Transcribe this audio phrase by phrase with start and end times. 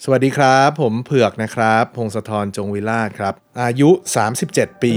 [0.00, 3.90] สวัสดีครับ ผมเผือกนะครับ พงศธรจงวิลาศครับ อายุ
[4.36, 4.94] 37 ปี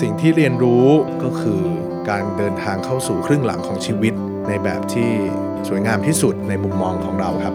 [0.00, 0.86] สิ่งที่เรียนรู้
[1.22, 1.62] ก็คือ
[2.08, 4.14] การเดินทางเข้าสู่ครึ่งหลังของชีวิต
[4.48, 5.10] ในแบบที่
[5.68, 7.54] สวยงามที่สุดในมุมมองของเราครับ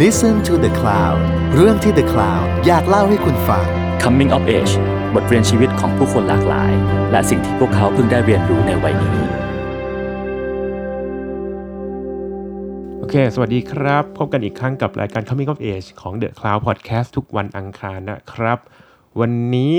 [0.00, 1.18] Listen to the Cloud
[1.54, 3.66] เรื่องที่ The Cloud อยากเล่าให้คุณฟัง
[4.02, 4.74] Coming of Age
[5.14, 6.72] บทเรียนชีวิตของผู้คนหลากหลาย
[7.10, 9.18] และสิ่งที่พวกเขาเพิ่งได้เรียนรู้ในวัยนี้
[13.08, 18.58] อเค สวัสดีครับ พบกันอีกครั้งกับรายการ Coming of Age ของ The Cloud Podcast ทุกวันอังคารนะครับ
[19.20, 19.76] วันนี้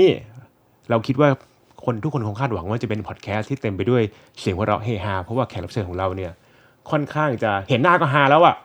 [0.90, 1.28] เราคิดว่า
[1.84, 4.02] คนทุกคนคงคาดหวังว่าจะเป็นพอดแคสต์ที่เต็มไปด้วย
[4.40, 6.32] เสียงหัวเราะเฮฮาเพราะว่าแขกรับเชิญของเราเนี่ย
[6.90, 8.56] ค่อนข้างจะเห็นหน้าก็ฮาแล้วอะ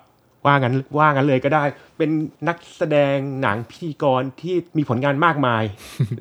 [0.46, 1.64] ว่างั้นว่างั้นเลยก็ได้
[1.98, 2.10] เป็น
[2.48, 5.64] นักแสดงหนังพิธีกรที่มีผลงานมากมาย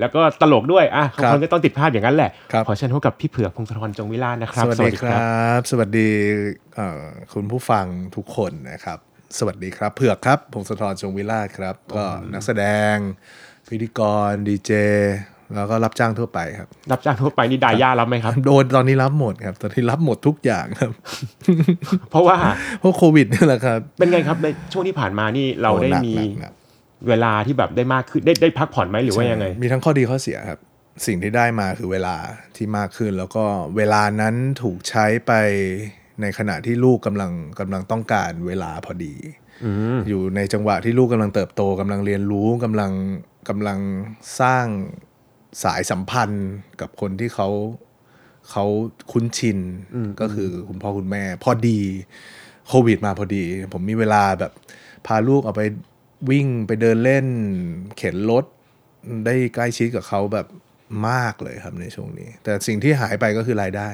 [0.00, 6.08] แล้วก็ตลกด้วยอะครับคนก็ต้องติดภาพอย่างนั้นแหละครับขอเชิญพบกับพี่เผือกพงศธรจงวิลาศนะครับ สวัสดีครับ สวัสดี
[6.74, 8.98] เอ่อคุณผู้ฟังทุกคนนะครับ
[9.38, 12.94] สวัสดีครับ เผือกครับพงศธรจงวิลาศครับ ก็นักแสดง
[13.68, 14.00] พิธีก
[14.30, 14.72] รดีเจ
[15.54, 20.90] แล้วก็รับจ้างทั่วไปครับ รับจ้างทั่วไปนี่ดาย่ารับไหมครับ โดนตอนนี้รับหมดครับ ตอนนี้รับหมดทุกอย่างครับ
[22.10, 22.36] เพราะว่า
[22.80, 26.52] เพราะโควิดนี่แหละครับ เป็นไงครับในช่วงที่ผ่านมานี่เราโอ้ได้หนักมีหนักหนัก
[27.08, 30.58] เวลาที่แบบได้มากขึ้นได้ได้พักผ่อนไหมหรือว่ายังไง มีทั้งข้อดีข้อเสียครับ
[31.06, 32.16] สิ่งที่ได้มาคือเวลา
[32.56, 33.44] ที่มากขึ้น แล้วก็
[33.76, 35.32] เวลานั้นถูกใช้ไป
[36.20, 39.14] ในขณะที่ลูกกำลังกำลังต้องการเวลาพอดี
[40.08, 42.92] อยู่ในจังหวะที่ลูกกำลังเติบโตกำลังเรียนรู้กำลัง
[43.48, 43.78] กำลัง
[44.40, 44.66] สร้าง
[45.62, 46.48] สายสัมพันธ์
[46.80, 47.48] กับคนที่เขา
[48.50, 48.64] เขา
[49.12, 49.58] คุ้นชิน
[50.20, 51.80] ก็คือคุณพ่อคุณแม่ พอดี
[52.68, 54.52] โควิดมาพอดี ผมมีเวลาแบบ
[55.06, 55.62] พาลูกออกไป
[56.30, 57.26] วิ่งไปเดินเล่น
[57.96, 58.44] เข็นรถ
[59.26, 60.46] ได้ใกล้ชิดกับเขาแบบ
[61.08, 63.88] มากเลยครับในช่วงนี้ แต่สิ่งที่หายไปก็คือรายได้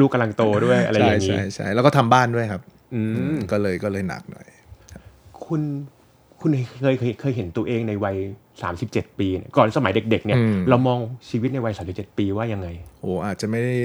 [0.00, 2.62] ลูกกำลังโตด้วยอะไรอใช่ย่างนี้ใช่ใช่แล้วก็ทำบ้านด้วยครับ
[2.94, 3.00] อื
[3.34, 4.46] มก็เลยก็เลยหนักหน่อย
[5.46, 5.62] คุณ
[6.42, 6.50] คุณ
[6.82, 8.16] เคยเคยเคยเห็นตัวเองในวัย
[8.68, 10.98] 37 ปีเนี่ยก่อนสมัยเด็ก ๆ เนี่ยอืมเรามอง
[11.28, 12.68] ชีวิตในวัย 37 ปีว่ายังไง
[13.00, 13.76] โอ้อาจจะไม่ได้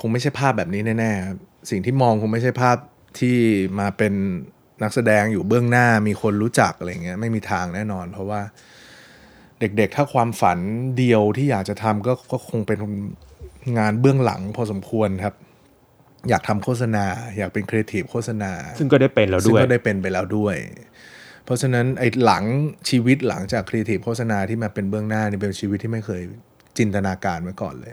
[0.00, 1.38] คงไม่ใช่ภาพแบบนี้แน่ๆครับ
[1.70, 2.76] สิ่งที่มองคงไม่ใช่ภาพ
[3.18, 3.36] ที่
[3.80, 4.14] มาเป็น
[4.82, 8.40] นักแสดงอยู่เบื้องหน้ามีคนรู้จักอะไรเงี้ยไม่มีทางแน่นอน เพราะว่า
[9.60, 10.58] เด็กๆ ถ้าความฝัน
[10.98, 12.78] เดียวที่อยากจะทำก็ก็คงเป็น
[13.78, 15.34] งานเบื้องหลังพอสมควรครับ
[16.30, 17.04] อยากทำโฆษณา
[17.38, 20.56] อยากเป็นครีเอทีฟโฆษณา ซึ่งก็ได้เป็นแล้วซึ่งด้วยก็ได้เป็นไปแล้วด้วย
[21.44, 22.44] เพราะฉะนั้นไอ้หลัง
[22.90, 26.22] ชีวิตหลังจากครีเอทีฟโฆษณาที่มาเป็นเบื้องหน้านี่เป็นชีวิตที่ไม่เคย
[26.78, 27.92] จินตนาการไว้ก่อนเลย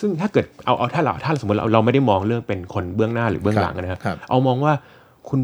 [0.00, 4.72] ซึ่งถ้าเกิดเอาเอาถ้าเราถ้าสมมติเราเราไม่ได้มองเรื่องเป็นคนเบื้องหน้าหรือเบื้องหลังนะครับครับเอามองว่า
[5.28, 5.40] คุณ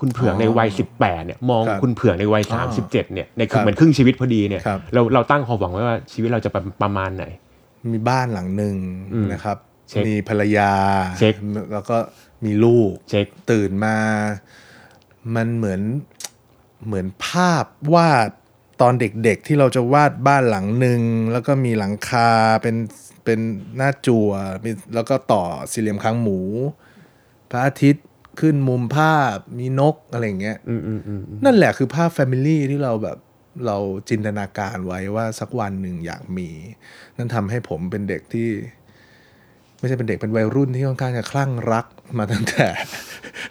[0.00, 7.24] คุณเผือกในวัย 18เนี่ยมองครับคุณเผือกในวัยอ๋อ37เนี่ยในครับเหมือนครึ่งชีวิตพอดีเนี่ยครับเราเราตั้งความหวังไว้ว่าชีวิตเราจะประประมาณไหน
[7.92, 8.76] มีบ้านหลังหนึ่ง
[9.14, 9.73] อืมนะครับเช็ค
[10.06, 10.72] มีภรรยา
[11.18, 11.34] เช็ค
[11.72, 11.96] แล้วก็
[12.44, 13.96] มีลูกเช็คตื่นมา
[15.34, 15.80] มันเหมือน
[16.86, 18.28] เหมือนภาพวาด
[18.80, 21.00] ตอนเด็กๆที่เราจะวาดบ้านหลังหนึ่ง
[21.32, 22.30] แล้วก็มีหลังคา
[22.62, 22.76] เป็น
[23.24, 23.38] เป็น
[23.76, 24.30] หน้าจั่ว
[24.64, 26.38] มีแล้วก็ต่อสี่เหลี่ยมค้างหมู
[27.50, 28.06] พระอาทิตย์
[28.40, 33.18] ขึ้นมุมภาพมีนกอะไรอย่างเงี้ยอืมอืมอืมนั่นแหละคือภาพแฟมิลี่ที่เราแบบ
[33.66, 33.76] เรา
[34.08, 36.48] จินตนาการไว้ว่าสักวันหนึ่งอยากมี
[37.16, 38.48] นั่นทำให้ผมเป็นเด็กที่
[39.84, 41.86] ไม่ใช่เป็นเด็กเป็นวัยรุ่นที่ค่อนข้างจะคลั่งรัก
[42.18, 42.66] มาตั้งแต่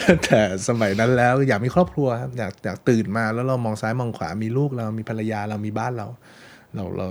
[0.03, 6.07] ตั้งแต่สมัยนั้นแล้วอยากมีครอบครัวครับอยากอยากตื่นมาแล้วเรามองซ้ายมองขวามีลูกเรามีภรรยาเรามีบ้านเรา
[6.75, 7.07] เราเรา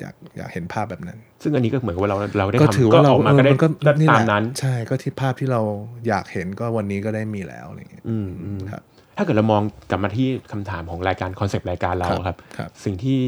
[0.00, 5.60] อยากอยากเห็นภาพแบบนั้น ซึ่งอันนี้ก็เหมือนกับว่าเราเราได้ก็ทำถือว่าเราออกมาเออก็ได้มันก็ก็นี่แหตามละนั้น ใช่ก็ที่ภาพที่เรา
[6.08, 8.82] อยากเห็นก็วันนี้ก็ได้มีแล้วอะไรอย่างเงี้ยอืมอืมครับ
[9.16, 13.18] ถ้าเกิดเรามองกลับมาที่คำถามของรายการ concept รายการเราครับครับครับ สิ่งที่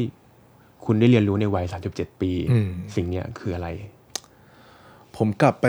[0.85, 3.67] คุณได้เรียนรู้ในวัย 37 ปีอืมสิ่งเนี้ยคืออะไร
[5.17, 5.67] ผมกลับไป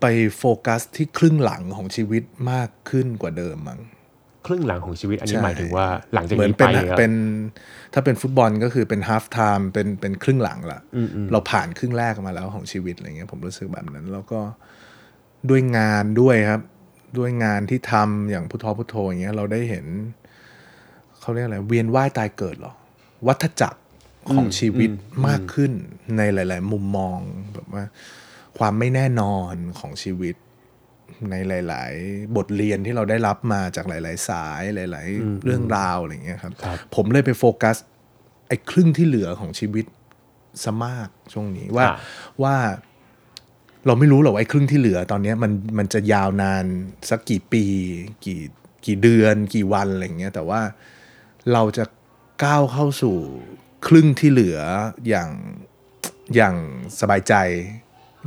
[0.00, 0.06] ไป
[0.38, 3.80] โฟกัสที่ครึ่งหลังของชีวิตมากขึ้นกว่าเดิมมั้ง
[4.46, 7.12] ครึ่งหลังของชีวิตอันนี้ใช่หมายถึงว่าหลังจากเหมือนนี้เป็ไปนเนี่ยเป็น
[7.92, 10.80] ถ้าเป็นฟุตบอลก็คือเป็นฮาฟไทม์เป็นเป็นครึ่งหลังละ
[11.32, 14.40] เราผ่านครึ่งแรกมาแล้วของชีวิตอะไรเงี้ยผมรู้สึกแบบนั้น แล้วก็
[15.50, 16.62] ด้วยงานด้วยครับ
[17.18, 19.86] ด้วยงานที่ทำอย่างพุทโธพุทโธอย่างเงี้ยเราได้เห็น
[21.20, 22.72] เขาเรียกอะไรเวียนว่ายตายเกิดเหรอ
[23.26, 23.80] วัฏจักร
[24.30, 24.90] ของชีวิต
[25.26, 25.72] มากขึ้น
[26.16, 27.18] ในหลาย ๆ มุมมอง
[27.54, 27.84] แบบว่า
[28.58, 30.36] ความไม่แน่นอนของชีวิต
[31.30, 31.34] ใน
[31.68, 37.76] หลาย ๆ บทเรียนที่เราได้รับมาจากหลาย ๆ สายหลาย ๆ เรื่องราวอะไรอย่างเงี้ยครับครับผมเลยไปโฟกัส
[38.48, 39.86] ไอ้ครึ่งที่เหลือของชีวิต
[40.62, 41.96] ซะมากช่วงนี้ว่าอะ
[42.42, 42.56] ว่า
[43.86, 46.64] เราไม่รู้หรอกว่าไอ้ครึ่งที่เหลือตอนเนี้ยมันมันจะยาวนาน
[47.10, 47.64] สักกี่ปี
[48.24, 48.40] กี่
[48.86, 50.60] กี่เดือน กี่วันอะไรอย่างเงี้ยแต่ว่า
[51.52, 51.84] เราจะ
[52.44, 53.16] ก้าวเข้าสู่
[53.86, 54.58] ครึ่งที่เหลือ
[55.08, 55.28] อย่าง
[56.34, 56.54] อย่าง
[57.00, 57.34] สบายใจ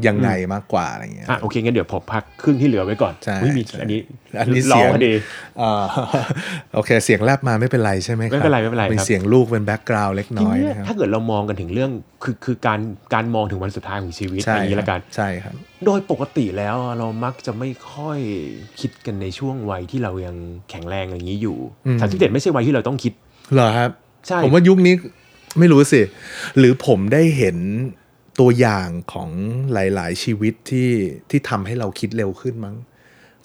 [0.07, 4.00] ยังไงมากกว่าอะไรเงี้ยอะโอเคงั้นเดี๋ยวผมพักครึ่งที่เหลือไว้ก่อนใช่อุ๊ยมีใช่อันนี้
[4.40, 5.13] อันนี้รอเสียงพอดี
[5.62, 5.84] อ่า
[6.75, 11.92] โอเคเสียงแลบมาไม่เป็นไรใช่ไหมครับไม่เป็นไรไม่เป็นไรมีครับเสียงลูกเป็น background เล็กน้อยเนี้ยนะครับถ้าเกิดเรามองกันถึงเรื่อง
[12.24, 12.80] คือคือการ
[13.13, 15.54] การมองถึงวันสุดท้ายของชีวิตใช่อย่างนี้ละกันใช่ครับ
[15.86, 18.19] โดยปกติแล้วเรามักจะไม่ค่อย
[18.80, 20.36] คิดกันในช่วงวัยที่เรายัง
[20.69, 23.13] แข็งแรงอย่างนี้อยู่อืมสามสิบเจ็ดไม่ใช่วัยที่เราต้องคิด
[23.54, 23.90] เหรอครับ
[24.28, 24.96] ใช่ผมว่ายุคนี้
[25.60, 26.02] ไม่รู้สิ
[26.57, 27.57] หรือผมได้เห็น
[28.40, 29.30] ตัวอย่างของ
[29.74, 30.90] หลาย ๆ ชีวิตที่
[31.30, 32.75] ที่ทำให้เราคิดเร็วขึ้นมั้ง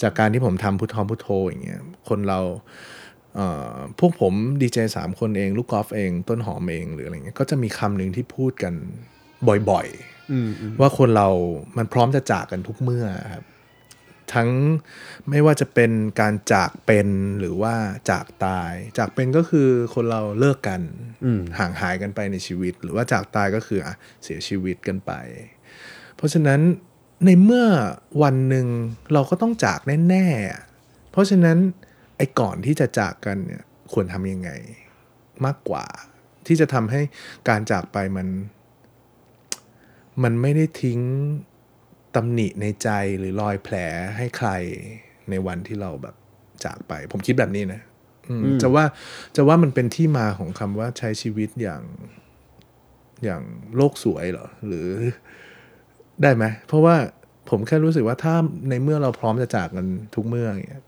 [0.03, 2.41] จากการที่ผมทำพุทธอพุทโธอย่างเงี้ยคนเรา
[3.37, 8.75] เอ่อพวกผมดีเจสามคนเองลูกกอล์ฟเองต้นหอมเองหรืออะไรเงี้ยก็จะมีคำหนึ่งที่พูดกัน
[9.71, 11.29] บ่อยๆว่าคนเรา
[11.77, 13.45] มันพร้อมจะจากกันทุกเมื่อครับ
[14.35, 14.50] ทั้ง
[15.31, 15.91] ไม่ว่าจะเป็น
[16.21, 17.09] การจากเป็น
[17.41, 17.75] หรือว่า
[18.11, 20.82] จากตาย จากเป็นก็คือคนเราเลิกกัน
[21.25, 23.94] อืมห่างหายกันไปในชีวิต หรือว่าจากตายก็คืออะ
[24.25, 25.12] เสียชีวิตกันไป
[26.17, 26.61] เพราะฉะนั้น
[27.25, 27.67] ในเมื่อ
[28.23, 28.67] วันหนึ่ง
[29.12, 30.62] เราก็ต้องจากแน่ๆอะ
[31.11, 31.59] เพราะฉะนั้น
[32.17, 33.62] ไอ้ก่อนที่จะจากกันเนี่ย
[33.93, 34.50] ควรทำยังไง
[35.44, 35.87] มากกว่า
[36.47, 37.00] ที่จะทำให้
[37.49, 38.29] การจากไปมัน
[40.23, 41.00] มันไม่ได้ทิ้ง
[42.15, 43.77] ตำหนิในใจหรือรอยแผล
[44.17, 44.49] ให้ใคร
[45.31, 46.15] ในวันที่เราแบบ
[46.65, 47.81] จากไป ผมคิดแบบนี้นะ
[48.31, 48.85] อืมจะว่า
[49.37, 51.83] จะว่ามันเป็นที่มาของคำว่าใช้ชีวิตอย่าง
[53.25, 53.43] อย่าง
[53.77, 54.87] โลกสวยเหรอ หรือ
[56.23, 56.97] ได้ไหม เพราะว่า
[57.51, 58.35] ผมแค่รู้สึกว่าถ้า
[58.69, 60.85] ในเมื่อเราพร้อมจะจากกันทุกเมื่ออย่างเงี้ย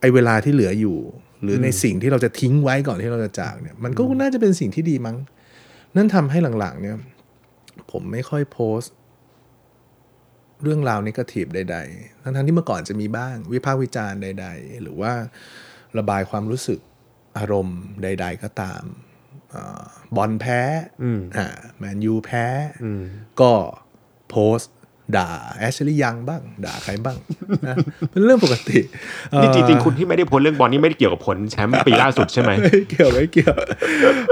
[0.00, 0.98] ไอเวลาที่เหลืออยู่
[1.42, 5.16] หรือในสิ่งที่เราจะทิ้งไว้ก่อนที่เราจะจากเนี่ย มันก็น่าจะเป็นสิ่งที่ดีมั้ง
[5.96, 6.96] นั่นทำให้หลังๆ เนี่ย
[7.90, 8.92] ผมไม่ค่อยโพสต์
[10.64, 15.12] เรื่องราวนิเกทีฟใด ๆ ทั้งๆที่เมื่อก่อนจะมีบ้าง วิพากษ์วิจารณ์ใด ๆ หรือว่า
[15.98, 16.78] ระบายความรู้สึก
[17.38, 18.82] อารมณ์ใด ๆ ก็ตาม
[19.54, 19.82] อา
[20.16, 20.60] บอลแพ้
[21.02, 21.46] อืมอ่า
[21.78, 22.46] แมนยูแพ้
[22.84, 23.04] อืม
[23.40, 23.52] ก็
[24.30, 24.72] โพสต์
[25.16, 27.16] ด่าแอชลีย์ยังบ้าง ด่าใครบ้าง
[27.68, 27.76] นะ
[28.10, 28.80] เป็นเรื่องปกติ
[29.42, 33.54] นี่จริงเอ่อๆคุณที่ไม่ได้พ้นเรื่องบอลนี่ไม่ได้เกี่ยวกับผลแชมป์ปีล่าสุดใช่ไหมไม่เกี่ยวไม่เกี่ยว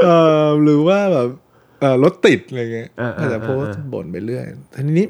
[0.05, 1.29] เอ่อหรือว่าแบบ
[1.81, 4.45] เอ่อรถติดอะไรเงี้ยอ่าๆๆอาจจะโพสต์บ่นไปเรื่อย
[4.89, 5.07] ทีนี้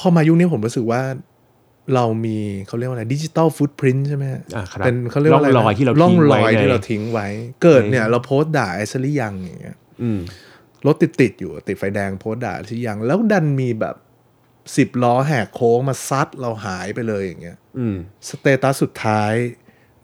[0.00, 1.02] พอมายุคนี้ผมรู้สึกว่า
[1.94, 4.24] เรามีเขาเรียกว่าอะไรดิจิตอลฟุตพิ้นใช่ไหม
[4.56, 7.28] อ่าครับเป็นเขาเรียกว่าอะไรนะร่องรอยที่เราร่องทิ้งรไว้อยไงที่เราทิ้งไว้
[7.62, 10.20] เกิดเนี่ยในเราโพสต์ด่าไอซ์ลี่ยังอย่างเงี้ยอืม
[10.86, 13.96] รถติดติดๆอยู่ติดไฟแดงโพสต์ด่าที่ยัง แล้วดันมีแบบ
[14.76, 17.96] สิบล้อแหกโค้งมาซัดเราหายไปเลยอย่างเงี้ยอืม
[18.28, 19.32] status สุดท้าย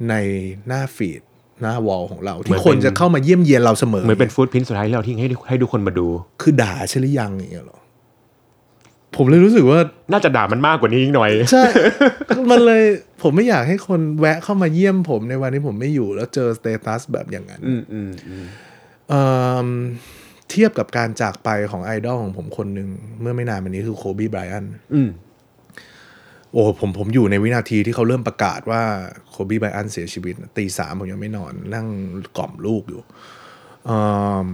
[0.09, 0.15] ใน
[0.67, 1.23] หน้า feed
[1.63, 6.07] หน้า wall ของเราเหมือนที่คนเป็นจะเข้ามาเยี่ยมเยียนเราเสมอเหมือนเป็น footprint สุดท้ายที่เราทิ้งให้ให้ทุกคนมาดู
[6.43, 7.79] คือด่าใช่หรือยังอย่างเงี้ยเหรอ
[9.17, 9.79] ผมเลยรู้สึกว่า
[10.13, 11.65] น่าจะด่ามันมากกว่านี้อีกหน่อย ใช่
[12.51, 12.85] มันเลย
[13.23, 18.45] ผมไม่อยากให้คนแวะเข้ามาเยี่ยมผมในวันที่ผมไม่อยู่ แล้วเจอ status แบบอย่างนั้น อืมอืมอืม
[19.09, 19.25] เอิ่
[19.67, 19.69] ม
[20.51, 22.89] เทียบกับการจากไปของไอดอลของผมคนหนึ่ง
[23.21, 25.09] เมื่อไม่นานมานี้คือโคบีไบรอันอืม
[26.53, 28.83] โอ้ผมผมอยู่ในวินาทีที่เขาเริ่มประกาศว่า
[29.31, 31.87] โคบีไบรอันเสียชีวิตตีสามผมยังไม่นอน นั่ง
[32.39, 33.03] กล่อมลูกอยู่
[33.87, 34.01] เอิ่
[34.47, 34.49] ม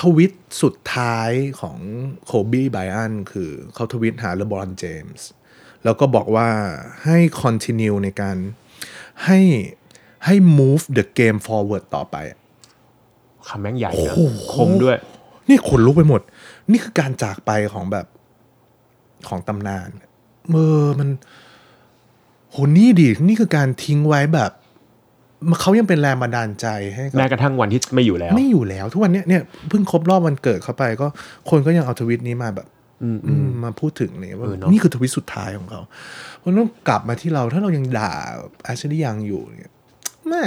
[0.00, 1.30] ทวิตสุดท้าย
[1.60, 1.78] ของ
[2.26, 5.26] โคบีไบรอันคือเขาทวิตหาเลบรอนเจมส์
[5.84, 6.48] แล้วก็บอกว่า
[7.04, 8.36] ให้ continue ในการ
[9.24, 9.40] ให้
[10.24, 12.16] ให้ move the game forward ต่อไป
[13.48, 14.98] คำแม่งใหญ่นะโอ้โหคมด้วย
[15.48, 16.20] นี่ขนลุกไปหมด
[16.70, 18.06] นี่คือการจากไปของแบบ
[19.28, 19.90] ของตำนาน
[20.50, 21.08] เออมัน
[22.50, 24.67] โหนี่ดิ นี่คือการทิ้งไว้แบบมัน
[25.60, 31.06] เขายังเป็นแรงบันดาลใจให้กับแม้กระทั่งวันที่ไม่อยู่แล้ว ไม่อยู่แล้ว ทุกวันเนี้ยเนี่ยเพิ่งครบรอบวันเกิดเขาไปก็
[31.50, 32.66] คนก็ยังเอาทวิตนี้มาแบบ
[33.02, 35.80] อืมอืมมาพูดถึงเนี่ยว่าเออเนอะนี่คือทวิตสุดท้ายของเขา
[36.38, 38.12] เพราะต้องกลับมาที่เราถ้าเรายังด่า
[38.66, 39.72] อาชลียังอยู่เนี่ย
[40.28, 40.44] แม่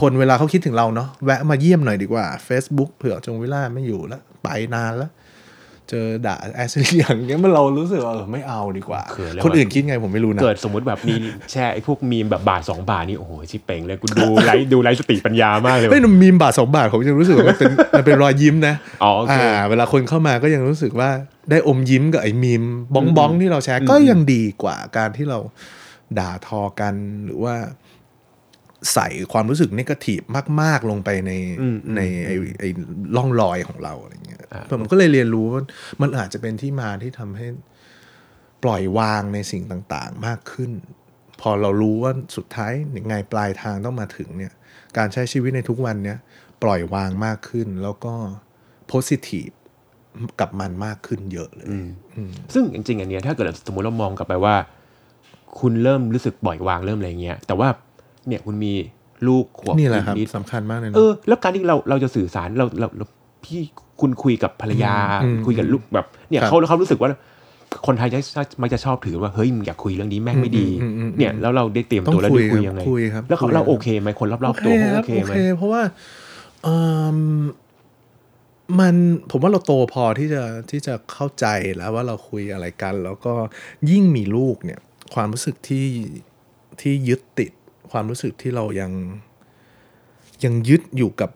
[0.00, 5.10] คนเวลาเขาคิดถึงเราเนาะแวะมาเยี่ยมหน่อยดีกว่า Facebook เผื่อจงวิล่าไม่อยู่แล้ว ไปนานแล้ว
[5.90, 11.14] เจอด่าแอชลียังเงี้ยมันเรารู้สึกว่าเออไม่เอาดีกว่าเขินแล้วคนอื่นคิดไงผมไม่รู้นะ เกิดสมมุติแบบมี
[11.50, 19.38] แชร์ไอ้พวกมีมแบบบาทสองบาทนี่โอ้โหชิบเป่งเลยกูดูไลฟ์ดูไลฟ์สติปัญญามากเลยเฮ้ยมีมบาทสองบาทผมยังรู้สึกว่ามันเป็นมันเป็นรอยยิ้มนะอ๋อโอเค
[19.70, 21.10] เวลาคนเข้ามาก็ยังรู้สึกว่า
[21.50, 22.62] ได้อมยิ้มกับไอ้มีม
[22.94, 25.38] บ้องบ้องที่เราแชร์ก็ยังดีกว่าการที่เรา
[26.18, 27.54] ด่าทอกันหรือว่า
[28.94, 30.20] ใส่ความรู้สึกนกาทีฟ
[30.60, 32.68] มาก ๆ ลงไปในอืมในไอ้ไอ้
[33.16, 35.62] ล่องรอยของเราอะไรเงี้ยอ่าผมก็เลยเรียนรู้ว่า
[36.02, 37.46] มันอาจจะเป็นที่มาที่ทำให้
[38.64, 40.72] ปล่อยวางในสิ่งต่างๆ มากขึ้น
[41.40, 44.52] พอเรารู้ว่าสุดท้ายยังไงปลายทางต้องมาถึงเนี่ย
[44.96, 46.18] การใช้ชีวิตในทุกวันเนี่ย
[46.62, 48.14] ปล่อยวางมากขึ้นแล้วก็
[48.86, 49.48] โพสิทีฟ
[50.40, 51.66] กับมันมากขึ้นเยอะเลย
[52.52, 54.54] ซึ่งจริงๆอันเนี้ยถ้าเกิดสมมติเรามองกลับไปว่า
[55.58, 57.68] คุณเริ่มรู้สึกปล่อยวางเริ่มอะไรเงี้ยแต่ว่า
[58.28, 58.72] เนี่ยคุณมี
[59.26, 63.04] ลูกขวบนี่แหละครับนิดสำคัญมากเลยๆนะเออแล้วการที่เราเราจะสื่อสารเราเราเรา
[63.44, 63.60] พี่
[64.00, 67.10] คุณคุยกับภรรยาอืมคุยกับลูกแบบ เนี่ยครับเขาเขารู้สึกว่า
[67.86, 68.18] คนไทยจะ
[68.62, 75.82] มักจะชอบถือว่าเฮ้ยมึงอยากคุยเรื่องนี้แม่งไม่ดีอืมอืมอืมเนี่ยแล้วเราได้เตรียมต้องตัวแล้วคุยได้คุยครับยังไงคุยครับแล้วเขาคุยเราครับโอเคไหมคนรอบๆตัวเขาครัโอเคไหมโอเคเพราะว่า
[76.62, 76.78] เอิ่
[77.16, 77.18] ม
[78.80, 78.94] มัน
[79.30, 83.32] ผมว่าเราโตพอที่จะที่จะเข้าใจแล้วว่าเราคุยอะไรกัน แล้วก็
[83.90, 84.80] ยิ่งมีลูกเนี่ย
[85.14, 85.88] ความรู้สึกที่
[86.80, 87.52] ที่ยึดติด
[87.92, 88.92] ความรู้สึกที่เรายัง
[90.44, 91.30] ยังยึดอยู่กับ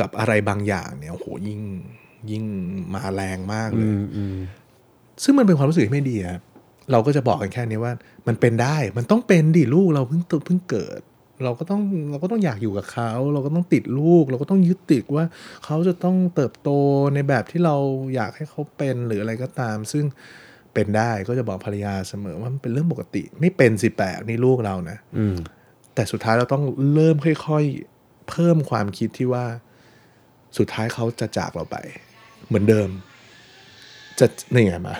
[0.00, 1.60] กับอะไรบางอย่างเนี่ยโอ้โหยิ่ง
[2.30, 2.44] ยิ่ง
[2.92, 4.36] มาแรงมากเลอืยมอืม
[5.22, 6.40] ซึ่งมันเป็นความรู้สึกที่ไม่ดีครับ
[6.92, 7.92] เราก็จะบอกกันแค่นี้ว่า
[8.26, 11.00] มันเป็นได้มันต้องเป็นดิลูกเราเพิ่งเพิ่งเกิด
[11.44, 15.26] เราก็ต้องเราก็ต้องอยากอยู่กับเขา เราก็ต้องติดลูก เราก็ต้องยึดติดว่า
[15.64, 16.70] เขาจะต้องเติบโต
[17.14, 17.76] ในแบบที่เรา
[18.14, 20.04] อยากให้เขาเป็นหรืออะไรก็ตาม ซึ่ง
[20.74, 25.36] เป็นได้ก็จะบอกภรรยาเสมอว่ามันเป็นเรื่องปกติ ไม่เป็นสิแปลกนี่ลูกเรานะ อืม
[25.94, 29.44] แต่สุดท้ายเราต้องเริ่มค่อยๆ เพิ่มความคิดที่ว่า
[30.58, 31.76] สุดท้ายเขาจะจากเราไป
[32.46, 32.88] เหมือนเดิม
[34.18, 34.94] จะนี่ไงมา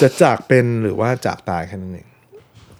[0.00, 2.08] จะจากเป็นหรือว่าจากตายแค่นั้นเอง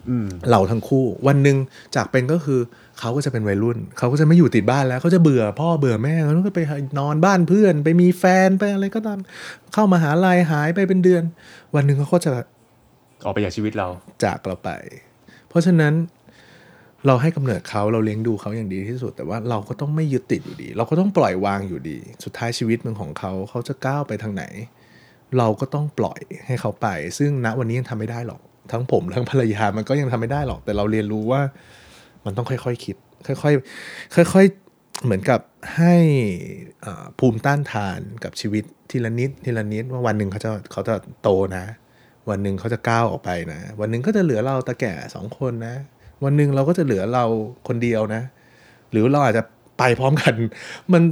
[0.09, 1.57] อืมเราทั้งคู่ วันหนึ่ง
[1.95, 2.59] จากเป็นก็คือ
[2.99, 6.59] เขาก็จะเป็นวัยรุ่น เขาก็จะไม่อยู่ติดบ้านแล้วเขาจะเบื่อพ่อเบื่อแม่เขาก็ไป
[6.99, 9.19] นอนบ้านเพื่อน ไปมีแฟนไปอะไรก็ตาม
[9.73, 11.23] เข้ามาหาลัยหายไปเป็นเดือน
[11.75, 12.31] วันหนึ่งเขาก็จะ
[13.23, 13.87] ออกไปจากชีวิตเรา
[14.23, 14.69] จากเราไป
[15.49, 15.93] เพราะฉะนั้น
[17.07, 24.43] เราให้กำเนิดเขาเราเลี้ยงดูเขาอย่างดีที่สุด แต่ว่าเราก็ต้องไม่ยึดติดอยู่ดี เราก็ต้องปล่อยวางอยู่ดี สุดท้ายชีวิตมันของเขาเขาจะก้าวไปทางไหน
[25.37, 26.87] เราก็ต้องปล่อยให้เขาไป
[27.17, 31.41] ซึ่งณวันนี้ยังทำไม่ได้หรอก ทั้งผมทั้งภรรยามันก็ยังทำไม่ได้หรอก แต่เราเรียนรู้ว่า
[32.25, 32.95] มันต้องค่อยๆคิด
[33.27, 35.39] ค่อยๆค่อยๆเหมือนกับ
[35.77, 35.95] ให้
[37.19, 41.65] ภูมิต้านทานกับชีวิตทีละนิดทีละนิดว่าวันหนึ่งเขาจะเขาจะโตนะ
[42.29, 45.75] วันหนึ่งเขาจะก้าวออกไปนะ วันหนึ่งก็จะเหลือเราตาแก่สองคนนะ
[46.23, 47.25] วันหนึ่งเราก็จะเหลือเรา
[47.67, 48.21] คนเดียวนะ
[48.91, 49.43] หรือเราอาจจะ
[49.77, 50.33] ไปพร้อมกัน
[50.93, 51.03] มัน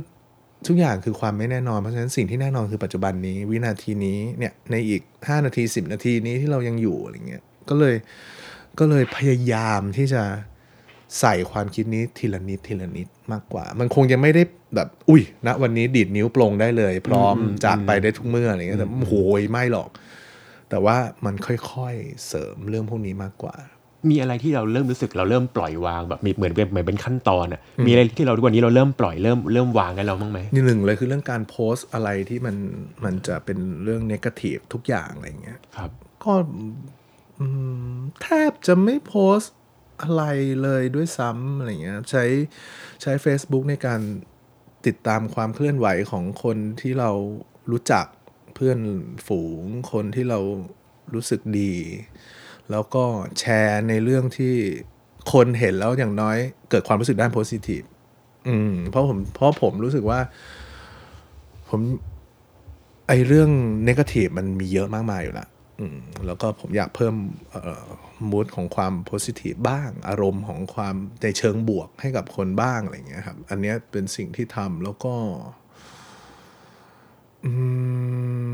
[0.68, 7.96] ทุกอย่างคือความไม่แน่นอน เพราะฉะนั้นสิ่งที่แน่นอนคือปัจจุบันนี้ วินาทีนี้เนี่ยในอีก 5 นาที 10 นาทีนี้ที่เรายังอยู่อะไรเงี้ยก็เลย
[8.80, 10.24] ก็เลยพยายามที่จะ
[11.20, 14.44] ใส่ความคิดนี้ทีละนิดทีละนิดมากกว่า มันคงยังไม่ได้
[14.76, 17.36] แบบอุ้ยณวันนี้ดีดนิ้วปลงได้เลย พร้อม
[17.66, 19.90] จากไปได้ทุกเมื่ออะไรเงี้ยแต่โหยไม่หรอก
[20.70, 23.56] แต่ว่ามันค่อยๆเสริมเรื่องพวกนี้มากกว่า
[24.10, 32.56] มีอะไรที่เราเริ่มรู้สึกเราเริ่มปล่อยวางแบบมีเหมือนเป็นเหมือนเป็นขั้นตอนอะมีอะไรที่เราทุกวันนี้เราเริ่มปล่อยเริ่มเริ่มวางกันเราบ้างไหมนี่หนึ่งเลยคือเรื่องการโพสต์อะไรที่มัน
[33.04, 35.92] มันจะเป็นเรื่องเนกาทีฟทุกอย่างอะไรเงี้ยครับ
[36.24, 36.34] ก็
[37.40, 37.46] อื
[37.96, 39.54] มแทบจะไม่โพสต์
[40.02, 40.24] อะไร
[40.62, 42.24] เลยด้วยซ้ำอะไรเงี้ยใช้
[43.02, 44.02] ใช้ Facebook ในการ
[44.86, 47.12] ติดตามความเคลื่อนไหวของคนที่เรา
[47.72, 48.06] รู้จัก
[48.56, 48.80] เพื่อน
[49.28, 50.40] ฝูงคนที่เรา
[51.14, 51.74] รู้สึกดี
[52.72, 53.04] แล้วก็
[53.40, 54.56] แชร์ในเรื่องที่
[55.34, 56.38] คนเห็นแล้วอย่างน้อย
[56.70, 57.84] เกิดความรู้สึกด้านโพสิทีฟ
[58.48, 60.20] อืมเพราะผมเพราะผมรู้สึกว่า
[61.70, 61.82] ผม
[63.08, 63.50] ไอเรื่อง
[63.88, 65.48] นกาทีฟมันมีเยอะมากมายอยู่ละ
[65.80, 67.16] อืมแล้วก็ผมอยากเพิ่ม
[68.32, 75.14] มูดของความโพสิทีฟบ้าง อารมณ์ของความในเชิงบวกให้กับคนบ้างอะไรเงี้ยครับ อันนี้เป็นสิ่งที่ทำแล้วก็
[77.46, 77.52] อื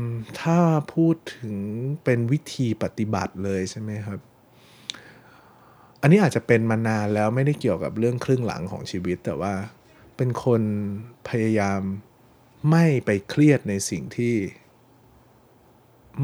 [0.04, 0.08] ม
[0.40, 0.58] ถ้า
[0.94, 1.56] พูดถึง
[2.04, 4.20] เป็นวิธีปฏิบัติเลยใช่ไหมครับ
[6.00, 9.52] อันนี้อาจจะเป็นมานานแล้วไม่ได้เกี่ยวกับเรื่องครึ่งหลังของชีวิต แต่ว่า
[10.16, 10.62] เป็นคน
[11.28, 11.80] พยายาม
[12.70, 14.34] ไม่ไปเครียดในสิ่งที่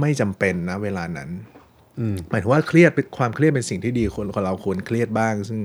[0.00, 1.30] ไม่จำเป็นนะเวลานั้น
[1.98, 5.60] อืมหมายถึงว่าเครียดเป็นความเครียดเป็นสิ่งที่ดีคนคนเราควรเครียดบ้าง ซึ่ง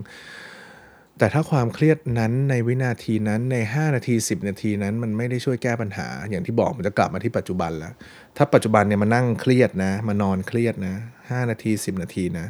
[1.19, 7.93] แต่ถ้าความเครียดนั้นในวินาทีนั้นใน 5 นาที 10 นาทีนั้นมันไม่ได้ช่วยแก้ปัญหา อย่างที่บอกมันจะกลับมาที่ปัจจุบันแล้ว
[8.37, 12.47] ถ้าปัจจุบันเนี่ยมานั่งเครียดนะมานอนเครียดนะ 5 นาที 10 นาทีนะ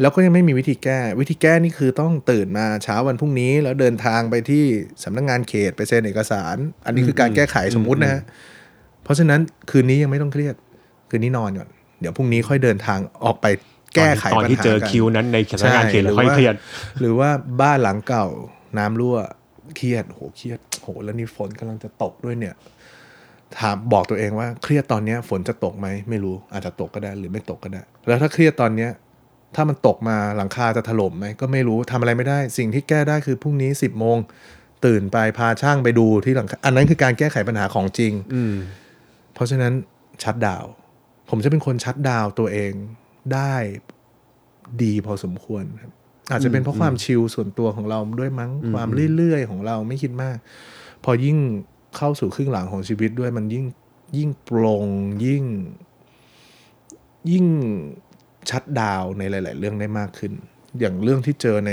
[0.00, 4.64] แล้วก็ยังไม่มีวิธีแก้ วิธีแก้นี่คือต้องตื่นมาเช้าวันพรุ่งนี้ แล้วเดินทางไปที่
[5.04, 8.22] สำนักงงานเขตไปเซ็นเอกสาร อันนี้คือการแก้ไขสมมุตินะฮะ
[9.04, 9.40] เพราะฉะนั้น
[9.70, 10.54] คืนนี้ยังไม่ต้องเครียด
[11.10, 11.68] คืนนี้นอนก่อน
[12.00, 13.46] เดี๋ยวพรุ่งนี้ค่อยเดินทางออกไป
[13.96, 16.54] แก้ไขตอนปัญหาที่เจอกันคิวนั้นในสถานการณ์เขตใช่แล้วค่อยเครียด
[17.00, 17.30] หรือว่า
[17.60, 18.26] บ้านหลังเก่า
[18.78, 19.16] น้ำรั่ว
[19.76, 22.54] เครียดโหเครียดโหแล้วนี่ฝนกำลังจะตกด้วยเนี่ย
[23.58, 28.90] ถามบอกตัวเองว่าเครียดตอนเนี้ยฝนจะตกไหมไม่รู้อาจจะตกก็ได้หรือไม่ตกก็ได้ แล้วถ้าเครียดตอนเนี้ย
[29.54, 34.16] ถ้ามันตกมาหลังคาจะถล่มไหมก็ไม่รู้ทำอะไรไม่ได้ สิ่งที่แก้ได้คือพรุ่งนี้สิบโมง
[34.86, 38.54] ตื่นไปพาช่างไปดูที่หลังคาอันนั้นคือการแก้ไขปัญหาของจริง อืม
[39.34, 39.72] เพราะฉะนั้น
[40.22, 40.70] ชัดดาวน์
[41.30, 42.72] ผมจะเป็นคนชัดดาวน์ตัวเอง
[43.34, 43.54] ได้
[44.82, 45.92] ดีพอสมควรครับ
[46.30, 50.36] อาจจะเป็นเพราะความชิลส่วนตัวของเราด้วยมั้งความเรื่อยๆของเราไม่คิดมาก
[51.04, 51.38] พอยิ่ง
[51.96, 53.64] เข้าสู่ครึ่งหลังของชีวิตด้วยมันยิ่ง
[54.16, 54.88] ยิ่งโปร่ง
[55.24, 55.44] ยิ่ง
[57.30, 57.46] ยิ่ง
[58.50, 60.32] ชัดดาวน์ในหลาย ๆ เรื่องได้มากขึ้น
[60.78, 61.72] อย่างเรื่องที่เจอใน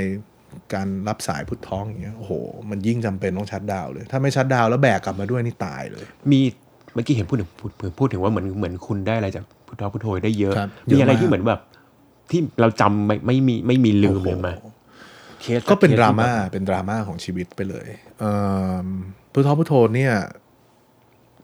[0.74, 2.32] การรับสายพุทท้องอย่างเงี้ยโอ้โห
[2.70, 6.42] มันยิ่งจำเป็นต้องชัดดาวน์เลย ถ้าไม่ชัดดาวน์แล้วแบกกลับมาด้วยนี่ตายเลย มี
[6.94, 11.60] เมื่อกี้เห็นพูดถึงพูดพูดถึงว่าเหมือนเหมือนคุณได้อะไรจากพุทธพุทโธได้เยอะครับมีอะไรเยอะมากที่เหมือนแบบ
[12.32, 14.50] ที่เราจำไม่ไม่มีไม่มีลืมเลยไหม
[15.44, 17.88] คสก็เป็นคสดราที่ม่าแบบเป็นดราม่าของชีวิตไปเลย
[18.20, 18.34] เอิ่
[18.86, 18.88] ม
[19.34, 20.14] พุทโธพุทโธเนี่ย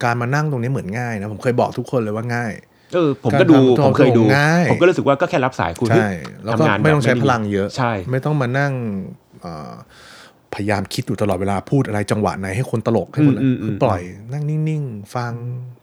[0.04, 2.52] การมานั่งตรงนี้เหมือนง่ายนะ ผมเคยบอกทุกคนเลยว่าง่าย
[2.94, 6.08] เออ ผมก็ดูการทำผมเคยดูง่ายผมก็รู้สึกว่าก็แค่รับสายคุณใช่
[6.44, 8.72] แล้วก็ทำงานไม่ต้องใช้แบบพลังเยอะใช่ ไม่ต้องมานั่ง
[9.40, 9.74] เอ่อ
[10.56, 15.34] พยายามคิดอยู่ตลอดเวลาพูดอะไรจังหวะไหนให้คนตลกให้คนอืมอืมคือปล่อยนั่งนิ่งๆ ฟัง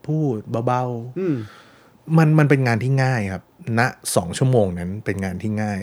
[0.08, 0.38] พูด
[0.68, 0.84] เบา
[1.20, 3.44] อืมๆมันมันเป็นงานที่ง่ายครับ
[3.80, 3.82] ณ
[4.16, 5.82] สองชั่วโมงนั้นเป็นงานที่ง่าย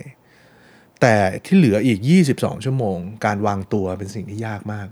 [1.01, 1.99] แต่ที่เหลืออีก
[2.31, 4.87] 22 ชั่วโมง การวางตัวเป็นสิ่งที่ยากมาก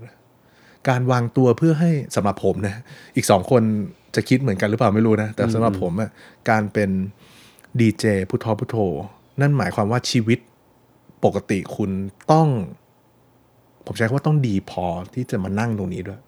[0.89, 2.75] การวางตัวเพื่อให้สำหรับผมนะ
[3.15, 3.61] อีกสองคน
[4.15, 6.09] จะคิดเหมือนกันหรือเปล่าไม่รู้นะ แต่สำหรับผมอะ
[6.49, 6.89] การเป็น
[7.79, 8.77] ดีเจพุทโธพุทโธ
[9.41, 10.39] นั่นหมายความว่าชีวิต
[11.23, 11.91] ปกติคุณ
[12.31, 12.47] ต้อง
[13.91, 16.21] ผมใช้คำว่าต้องดีพอที่จะมานั่งตรงนี้ด้วย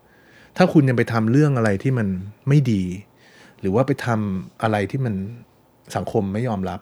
[0.57, 2.07] ถ้าคุณยังไปทำเรื่องอะไรที่มัน
[2.47, 2.83] ไม่ดี
[3.61, 5.13] หรือว่าไปทำอะไรที่มัน
[5.95, 6.79] สังคมไม่ยอมรับ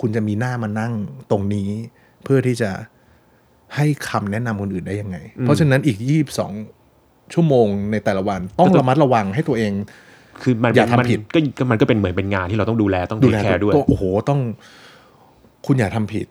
[0.00, 0.92] คุณจะมีหน้ามานั่ง
[1.30, 1.68] ตรงนี้
[2.24, 2.70] เพื่อที่จะ
[3.76, 6.52] ให้คำแนะนำคนอื่นได้ยังไง เพราะฉะนั้นอีกยี่บสอง
[7.34, 9.72] ชั่วโมงในแต่ละวันต้องระมัดระวังให้ตัวเอง
[10.42, 14.40] คือมันอย่าทำมันผิดก็ก็มันก็เป็นเหมือนเป็นงานที่เราต้องดูแลต้องดูดูแลแคร์ด้วยตัวโอ้โหต้อง
[15.66, 16.26] คุณอย่าทำผิด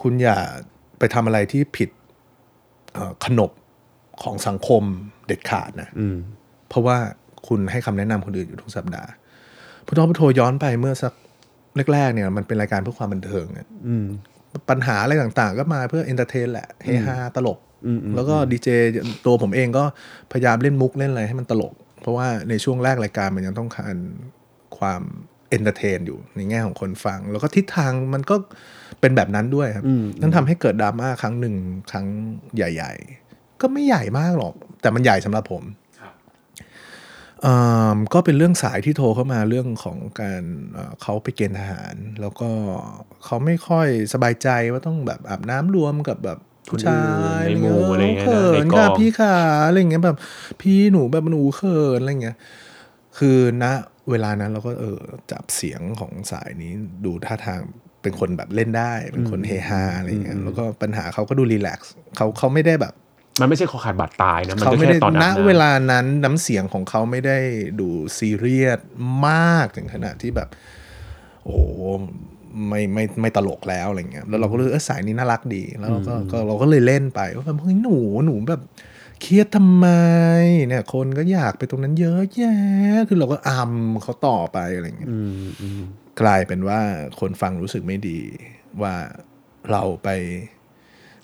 [0.00, 0.36] คุณอย่า
[0.98, 2.03] ไปทำอะไรที่ผิดเอ่อ
[3.24, 3.50] ขนบ
[4.22, 4.82] ของสังคม
[5.26, 6.16] เด็ดขาดนะอืม
[6.68, 6.96] เพราะว่า
[7.48, 9.10] คุณให้คำแนะนำคนอื่นอยู่ทุกสัปดาห์
[9.86, 11.12] พุธทอล์คพุธโทรย้อนไปเมื่อสัก
[11.92, 14.06] แรกๆเนี่ย มันเป็นรายการเพื่อความบันเทิงอะอืม
[14.70, 18.68] ปัญหาอะไรต่างๆ ก็มาเพื่อ entertain แหละเฮฮาตลกอืมอืมแล้วก็ดีเจ
[19.26, 19.84] ตัวผมเองก็
[20.32, 23.94] พยายามเล่นมุกเล่นอะไรให้มันตลก เพราะว่าในช่วงแรกรายการมันยังต้องการ
[24.78, 25.02] ความ
[25.33, 28.36] entertain อยู่ในแง่ของคนฟัง แล้วก็ทิศทางมันก็
[29.00, 31.54] เป็นแบบนั้นด้วยครับอืมนั่นทำให้เกิดดราม่าครั้งหนึ่ง
[31.90, 32.06] ครั้ง
[32.56, 32.92] ใหญ่
[33.26, 35.64] ๆ ก็ไม่ใหญ่มากหรอก แต่มันใหญ่สำหรับผม
[37.42, 37.54] เอ่
[37.94, 40.42] อก็เป็นเรื่องสายที่โทรเข้ามาเรื่องของการ
[40.72, 42.50] เอ่อเขาไปเกณฑ์ทหาร แล้วก็
[43.24, 47.00] เขาไม่ค่อยสบายใจว่าต้องแบบอาบน้ำรวมกับแบบผู้ชา
[47.38, 50.16] ยในหมู่อะไรเงี้ยนะเขินในกองค่ะพี่ขาอะไรอย่างเงี้ยแบบ
[50.60, 52.36] พี่หนูแบบหนูเขินอะไรเงี้ย
[53.18, 53.64] คือณ
[54.10, 54.98] เวลานั้นเราก็เออ
[55.32, 56.72] จับเสียงของสายนี้
[57.04, 57.60] ดูท่าทาง
[58.02, 62.94] เป็นคนแบบเล่นได้ เป็นคนเฮฮาอะไรเงี้ยแล้วก็ปัญหาเขาก็ดูรีแลกซ์เขาเขาไม่ได้แบบ
[63.40, 67.38] มันไม่ใช่คอขาดบาดตายนะมันเขาก็ไม่แค่ได้ตอนณอาบน้ำเวลานั้นน้ำเสียงของเขาไม่ได้
[67.80, 67.88] ดู
[68.18, 68.80] ซีเรียส
[69.28, 70.48] มากถึงขนาดที่แบบ
[71.44, 71.62] โอ้โห
[72.68, 78.62] ไม่ไม่ไม่ตลกแล้วอะไรเงี้ยแล้วเราก็เลยเออสายนี้น่ารักดี แล้วเราก็ก็เราก็เลยเล่นไปว่าแบบเฮ้ยหนูหนูแบบ
[79.24, 79.86] เครียดทำไม
[80.68, 82.54] เนี่ย คนก็อยากไปตรงนั้นเยอะแยะ
[83.08, 85.82] คือเราก็อำเขาต่อไปอะไรเงี้ยอืมอืม
[86.20, 86.80] กลายเป็นว่า
[87.20, 88.20] คนฟังรู้สึกไม่ดี
[88.82, 88.94] ว่า
[89.70, 90.08] เราไป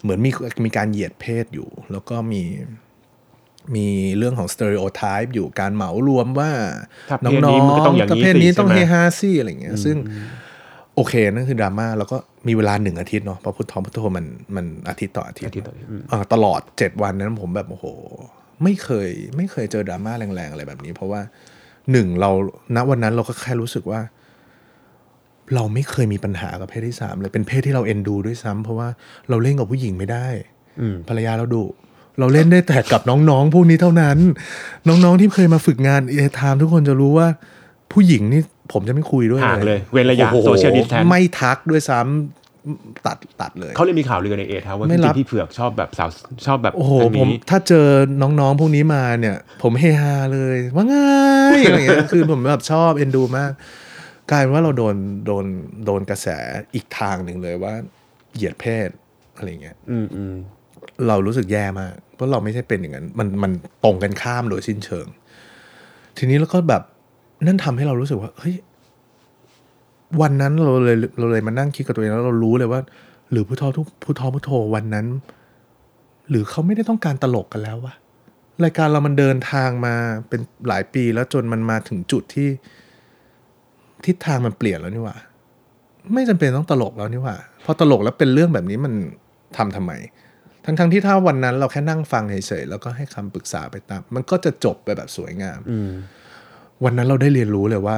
[0.03, 0.31] เหมือนมี
[0.65, 2.43] มีการเหยียดเพศอยู่ แล้วก็มี
[3.75, 3.87] มี
[4.19, 6.51] เรื่องของ stereotype อยู่การเหมารวมว่า
[7.11, 9.97] ถ้าเพน้ศองนี้มันก็ต้องอย่างๆกับนี้เพศสินี้ต้องใช่เฮไหมฮาซี่อะไรเงี้ย ซึ่ง
[10.97, 12.17] โอเคนั่นคือดราม่าแล้วก็
[12.49, 14.27] มีเวลาหนึ่งอาทิตย์เนาะเพราะพุธทอล์คพุธโทรมัน
[14.57, 17.87] มันอาทิตย์ต่ออาทิตย์อาทิตย์ต่ออาทิตย์อืมเอ่อตลอดเจ็ดวันนั้นผมแบบโอ้โห
[18.63, 21.21] ไม่เคยไม่เคยเจอดราม่าแรงๆอะไรแบบนี้ เพราะว่า
[21.93, 22.31] หนึ่งเรา
[22.77, 24.01] ณวันนั้นเราก็แค่รู้สึกว่า
[25.55, 28.89] เราไม่เคยมีปัญหากับเพศที่สามเลยเป็นเพศที่เราเอ็นดูด้วยซ้ำเพราะว่า
[29.29, 30.27] เราเล่นกับผู้หญิงไม่ได้
[30.81, 31.65] อืมภรรยาเราดุ
[32.19, 34.19] เราเล่นได้แต่กับน้องๆพวกนี้เท่านั้น
[34.89, 37.29] น้องๆที่เคยมาฝึกงานเอทามทุกคนจะรู้ว่า
[37.93, 46.09] ผู้หญิงนี่ ผมจะไม่คุยด้วยห่างเลย เว้นระยะโอ้โห social distance ไม่ทักด้วยซ้ำตัดตัดเลยเขาเลยมีข่าวลือในเอทครับว่าไม่พี่รับพี่เผือกชอบแบบสาว
[46.47, 47.87] ชอบแบบโอ้โหอันผมนี้ถ้าเจอ
[48.23, 50.97] น้องๆพวกนี้มาเนี่ย ผมเฮฮาเลยว่าไง
[51.65, 53.53] อะไรเงี้ยคือผมแบบชอบเอ็นดูมาก
[54.31, 55.45] กลายเป็นว่าเราโดนโดน
[55.85, 56.27] โดนกระแส
[56.75, 57.75] อีกทางหนึ่งเลยว่า
[58.35, 58.89] เหยียดเพศ
[59.37, 60.35] อะไรเงี้ยอืมอืม
[61.09, 63.53] เรารู้สึกแย่มากเพราะเราไม่ใช่เป็นอย่างนั้นมันมัน
[63.85, 65.07] ตรงกันข้ามโดยสิ้นเชิง
[66.19, 66.83] ทีนี้แล้วก็แบบ
[67.47, 68.55] นั่นทำให้เรารู้สึกว่าเฮ้ย
[70.21, 72.81] วันนั้นเราเลยเราเลยมานั่งคิดกับตัวเองแล้วเรารู้เลยว่า
[73.31, 75.07] หรือพุทโธทุกพุทโธพุทโธวันนั้น
[76.31, 77.95] หรือเขาไม่ได้ต้องการตลกกันแล้ววะ
[78.65, 79.95] รายการเรามันเดินทางมา
[80.29, 82.49] เป็นหลายปีแล้วจนมันมาถึงจุดที่
[84.07, 85.17] ทิศทางมันเปลี่ยนแล้วนี่ว่า
[86.15, 88.93] ไม่จำเป็นต้องตลกแล้วนี่ว่าพอตลกแล้วเป็นเรื่องแบบนี้มัน
[89.57, 89.93] ทำทำไม
[90.65, 95.93] ทั้งๆที่ถ้าวันนั้นเราแค่นั่งฟังเฉยๆแล้วก็ให้คำปรึกษาไปตาม มันก็จะจบไปแบบสวยงาม อืม
[96.85, 97.97] วันนั้นเราได้เรียนรู้เลยว่า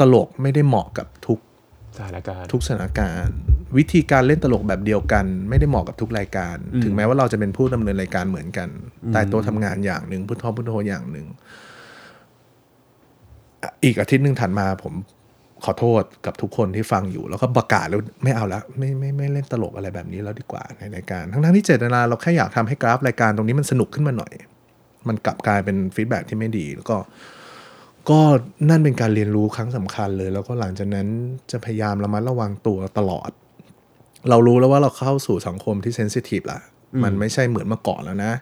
[0.00, 1.38] ตลกไม่ได้เหมาะกับทุก
[1.96, 3.36] สถานการณ์ทุกสถานการณ์
[3.76, 8.68] วิธีการเล่นตลกแบบเดียวกัน ไม่ได้เหมาะกับทุกรายการอืมถึงแม้ว่าเราจะเป็นผู้ดำเนินรายการเหมือนกัน
[9.12, 11.26] แต่ตัวทำงานอย่างหนึ่งพุทโธพุทโธอย่างหนึ่ง
[13.62, 14.94] อะอีกอาทิตย์หนึ่งถัดมาผม
[15.64, 24.32] ขอโทษกับทุกคนที่ฟังอยู่ แล้วก็ประกาศแล้วไม่เอาละไม่ไม่ไม่เล่นตลกอะไรแบบนี้แล้วดีกว่าในรายการ ทั้งๆที่เจตนาเราแค่อยากทำให้กราฟรายการตรงนี้มันสนุกขึ้นมาหน่อย
[25.08, 26.96] มันกลับกลายเป็นฟีดแบ็ที่ไม่ดี แล้วก็
[28.10, 28.20] ก็
[28.70, 31.06] นั่นเป็นการเรียนรู้ครั้งสำคัญเลย แล้วก็หลังจากนั้น
[31.50, 33.30] จะพยายามระมัดระวังตัวตลอด
[34.30, 36.60] เรารู้แล้วว่าเราเข้าสู่สังคมที่เซนซิทีฟละ
[37.04, 38.32] มันไม่ใช่เหมือนเมื่อก่อนแล้วนะ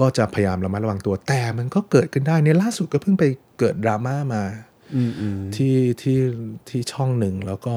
[0.00, 3.24] ก็จะพยายามระมัดระวังตัวแต่มันก็เกิดขึ้นได้ในล่าสุดก็เพิ่งไป
[3.58, 4.42] เกิดดราม่ามา
[5.56, 6.18] ที่ที่
[6.68, 7.76] ที่ช่องหนึ่งแล้วก็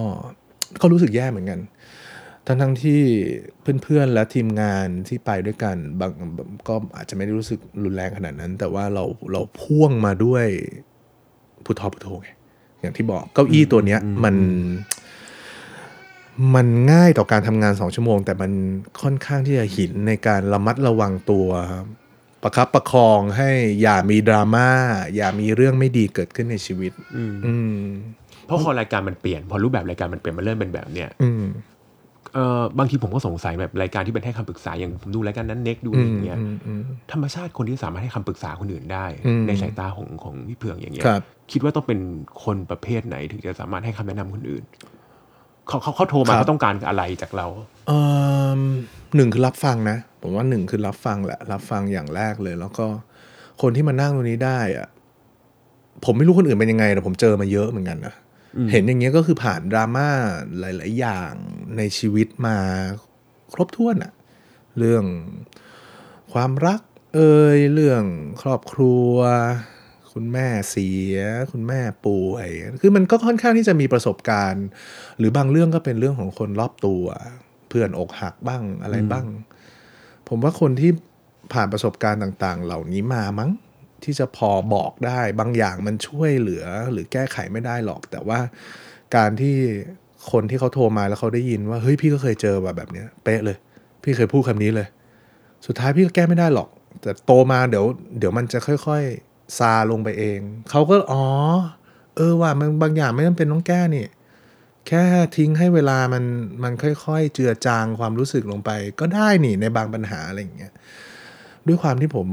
[0.81, 1.59] ก็รู้สึกแย่เหมือนกัน
[2.51, 3.01] ทั้งทั้งที่
[3.83, 6.11] เพื่อนๆและทีมงานที่ไปด้วยกันบาง
[6.67, 10.45] ก็อาจจะไม่ได้รู้สึกรุนแรงขนาดนั้น แต่ว่าเราเราพ่วงมาด้วย
[11.65, 12.29] พุทธอพุทโธไง
[12.81, 14.35] อย่างที่บอกเก้าอี้ตัวเนี้ยมัน
[16.55, 18.51] มันง่ายต่อการทำงานสองชั่วโมง แต่มัน
[19.01, 21.47] ค่อนข้างที่จะหินในการระมัดระวังตัว
[22.43, 23.49] ประคับประคองให้
[23.81, 24.69] อย่ามีดราม่า
[25.15, 26.91] อย่ามีเรื่องไม่ดีเกิดขึ้นในชีวิต
[27.45, 27.77] อืม
[28.45, 31.43] เพราะพอรายการมันเปลี่ยน พอรูปแบบรายการมันเปลี่ยนมันเริ่มเป็นแบบเนี้ยอืม
[32.33, 41.99] เออบางทีผมก็สงสัยแบบรายการที่เป็นให้คำปรึกษาอย่างผมดูรายการนั้นเน็กดูอะไรอย่างเงี้ยอืมอืมธรรมชาติคนที่สามารถให้คำปรึกษาคนอื่นได้อืมในสายตาของของพี่เผืองอย่างเงี้ยครับคิดว่าต้องเป็น
[42.43, 44.63] คนประเภทไหนถึงจะสามารถให้คำแนะนำคนอื่น
[45.67, 47.47] เขาเขาเขาโทรมาครับเขาต้องการอะไรจากเรา
[47.87, 48.01] เอิ่
[48.59, 48.61] ม
[49.15, 52.85] หนึ่งคือรับฟังนะผมว่าหนึ่งคือรับฟังแหละรับฟังอย่างแรกเลย แล้วก็
[53.61, 54.87] คนที่มานั่งตรงนี้ได้อะ
[56.05, 58.13] ผมไม่รู้คนอื่นเป็นยังไงแต่ผมเจอมาเยอะเหมือนกันนะ
[58.71, 60.09] เห็นอย่างเงี้ยก็คือผ่านดราม่า
[60.59, 61.33] หลาย ๆ อย่าง
[61.77, 62.57] ในชีวิตมา
[63.53, 64.13] ครบถ้วนอะ
[64.77, 65.05] เรื่อง
[66.33, 66.81] ความรัก
[67.15, 68.03] เอ่ยเรื่อง
[68.41, 69.13] ครอบครัว
[70.13, 71.15] คุณแม่เสีย
[71.51, 72.49] คุณแม่ป่วย
[72.81, 74.65] คือมันก็ค่อนข้างที่จะมีประสบการณ์
[75.17, 77.03] หรือบางเรื่องก็เป็นเรื่องของคนรอบตัว
[77.69, 79.25] เพื่อนอกหักบ้างอะไรบ้าง
[80.27, 80.91] ผมว่าคนที่
[81.53, 83.51] ผ่านประสบการณ์ต่าง ๆ เหล่านี้มามั้ง
[84.05, 88.39] ที่จะพอบอกได้ บางอย่างมันช่วยเหลือหรือแก้ไขไม่ได้หรอก แต่ว่า
[89.15, 89.57] การที่
[90.31, 93.57] คนที่เขาโทรมาแล้วเขาได้ยินว่าเฮ้ยพี่ก็เคยเจอแบบแบบเนี้ยเป๊ะเลย
[94.03, 94.87] พี่เคยพูดคำนี้เลย
[95.65, 96.69] สุดท้ายพี่ก็แก้ไม่ได้หรอก
[97.01, 97.85] แต่โตมาเดี๋ยว
[98.19, 100.39] เดี๋ยวมันจะค่อยๆซาลงไปเอง
[100.71, 101.25] เขาก็อ๋อ
[102.15, 104.05] เออว่ามันบางอย่างไม่จำเป็นต้องแก้นี่
[104.87, 105.03] แค่
[105.37, 106.23] ทิ้งให้เวลามัน
[106.63, 106.73] มัน
[107.05, 110.73] ค่อยๆ เจือจางความรู้สึกลงไป ก็ได้นี่ในบางปัญหาอะไรอย่างเงี้ย
[111.67, 112.27] ด้วยความที่ผม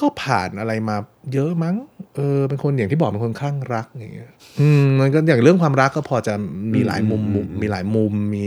[0.00, 0.96] ก็ผ่านอะไรมา
[1.34, 1.76] เยอะมั้ง
[2.16, 6.34] เออ เป็นคนอย่างที่บอกเป็นคนข้างรักอย่างเงี้ย อืม มันก็อย่างเรื่องความรักก็พอจะ
[6.74, 8.44] มีหลายมุมมุมมีหลายมุม มี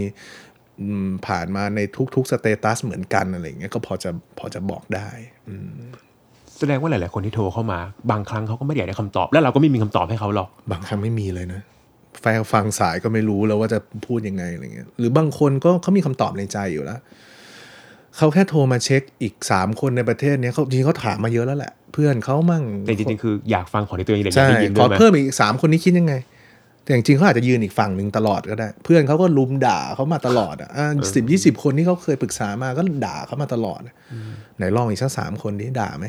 [0.81, 1.79] อืมผ่านมาใน
[2.15, 5.07] ทุกๆสเตตัสเหมือนกันอะไรอย่างเงี้ย ก็พอจะพอจะบอกได้
[5.49, 5.81] อืม
[6.59, 7.79] แสดงว่าหลาย ๆ คนที่โทรเข้ามา
[8.11, 11.61] บางครั้งเขาก็ไม่ได้อยากได้คำตอบ แล้วเราก็ไม่มีคำตอบให้เขาหรอก บางครั้งไม่มีเลยนะ
[12.21, 16.99] แฟนฟังสายก็ไม่รู้แล้วว่าจะพูดยังไงอะไรเงี้ย หรือบางคนก็เขามีคำตอบในใจอยู่แล้ว
[18.17, 26.13] เขาแค่โทรมาเช็คอีกสามคนในประเทศเนี้ยเขาจริงๆเขาถามมาเยอะแล้วแหละ เพื่อนเขามั่งแต่จริงๆคืออยากฟังของที่ตัวเองอยากใช่ได้ยินขด้อวยไหมเพิ่มอีกสามคนนี้คิดยังไง
[26.83, 30.69] แต่จริงๆเขาอาจจะยืนอีกฝั่งหนึ่งตลอดก็ได้ เพื่อนเขาก็ลุมด่าเขามาตลอดอะ
[31.15, 33.95] สิบยี่สิบคนที่เขาเคยปรึกษามาก็ด่าเขามาตลอดอะ
[34.57, 36.05] ไหนลองอีกสักสามคนนี้ด่าไหม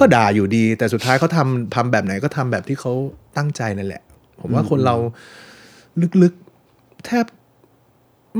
[0.00, 2.92] ก็ด่าอยู่ดี แต่สุดท้ายเขาทำทำแบบไหนก็ทำแบบที่เขา
[3.36, 4.02] ตั้งใจนั่นแหละ
[4.40, 4.96] ผมว่าคนเรา
[6.22, 7.24] ลึกๆแทบ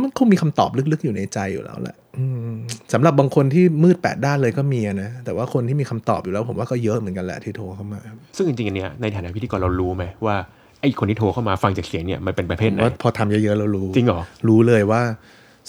[0.03, 2.57] มันคงมีคำตอบลึกๆอยู่ในใจอยู่แล้วแหละอืม
[2.93, 8.01] สำหรับบางคนที่มืดแปดด้านเลยก็มีอะนะ แต่ว่าคนที่มีคำตอบอยู่แล้ว ผมว่าก็เยอะเหมือนกันแหละที่โทรเข้ามา
[8.37, 10.37] ซึ่งจริงๆอันเนี้ยในฐานะพิธีกรเรารู้ไหมว่า
[10.81, 15.01] ไอ้คนที่โทรเข้ามาฟังจากเสียงเนี่ยมันเป็นประเภทไหนว่าพอทำเยอะๆแล้วรู้จริงเหรอรู้เลยว่า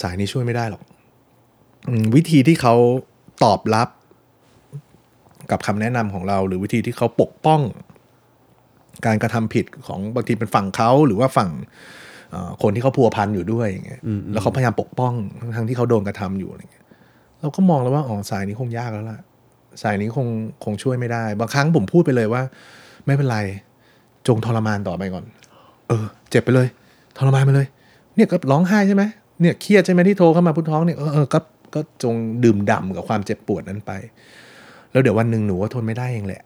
[0.02, 0.82] สายนี้ช่วยไม่ได้หรอก
[1.88, 2.76] อืมวิธีที่เขา
[3.44, 3.90] ตอบรับ
[5.52, 7.62] กับคำแนะนำของเรา หรือวิธีที่เขาปกป้อง
[9.06, 11.74] การกระทำผิดของบางทีเป็นฝั่งเขาหรือว่าฝั่งเอ่อ
[12.62, 14.02] คนที่เขาพัวพันอยู่ด้วยอย่างเงี้ย
[14.34, 15.14] แล้วเขาพยายามปกป้อง
[15.56, 16.86] ทั้งที่เขาโดนกระทำอยู่อะไรเงี้ย
[17.42, 19.20] เราก็มองแล้วว่าอ๋อสายนี้คงยากแล้วล่ะ
[19.82, 20.28] สายนี้คง
[20.64, 22.42] คงช่วยไม่ได้ บางครั้งผมพูดไปเลยว่า
[23.06, 23.38] ไม่เป็นไร
[24.28, 25.26] จงทรมานต่อไปก่อน
[25.88, 26.68] เออ เจ็บไปเลย
[27.18, 27.68] ทรมานไปเลย
[28.16, 29.04] เนี่ยก็ร้องไห้ใช่ไหม
[29.42, 31.40] เนี่ยเครียดใช่ไหมที่โทรเข้ามาพุทท้องเนี่ยเออเออก็
[31.76, 33.92] ก็จงดื่มด่ำกับความเจ็บปวดนั้นไป
[34.92, 36.42] แล้วเดี๋ยววันหนึ่งหนูก็ทนไม่ได้เองแหละ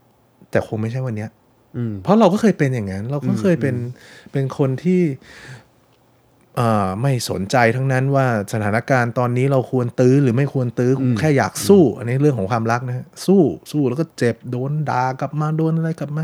[0.51, 1.29] แต่คงไม่ใช่วันเนี้ย
[1.77, 3.75] อืมเพราะเราก็เคยเป็นอย่างนั้น เราก็เคยเป็น
[4.31, 5.68] เป็นคนที่เอ่อ
[7.01, 13.41] ไม่สนใจทั้งนั้นว่าสถานการณ์ตอนนี้เราควรตื้อหรือไม่ควรตื้ออแค่อยากสู้ อันนี้เรื่องของความรักนะฮะสู้
[13.71, 16.23] สู้แล้วก็เจ็บโดนด่ากลับมาโดนอะไรกลับมา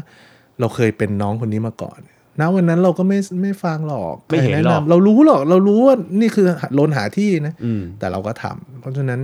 [0.60, 2.00] เราเคยเป็นน้องคนนี้มาก่อน
[2.40, 6.48] ณวันนั้นเราก็ไม่ไม่ฟังหรอกไม่เห็นใคแะหรอกนำเรารู้หรอก เรารู้ว่านี่คือ
[6.80, 9.20] ลนหาที่นะอืมแต่เราก็ทำเพราะฉะนั้น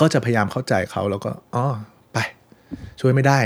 [0.00, 1.66] ก็จะพยายามเข้าใจเขาแล้วก็อ๋อ
[2.12, 2.18] ไป
[3.00, 3.38] ช่วยไม่ได้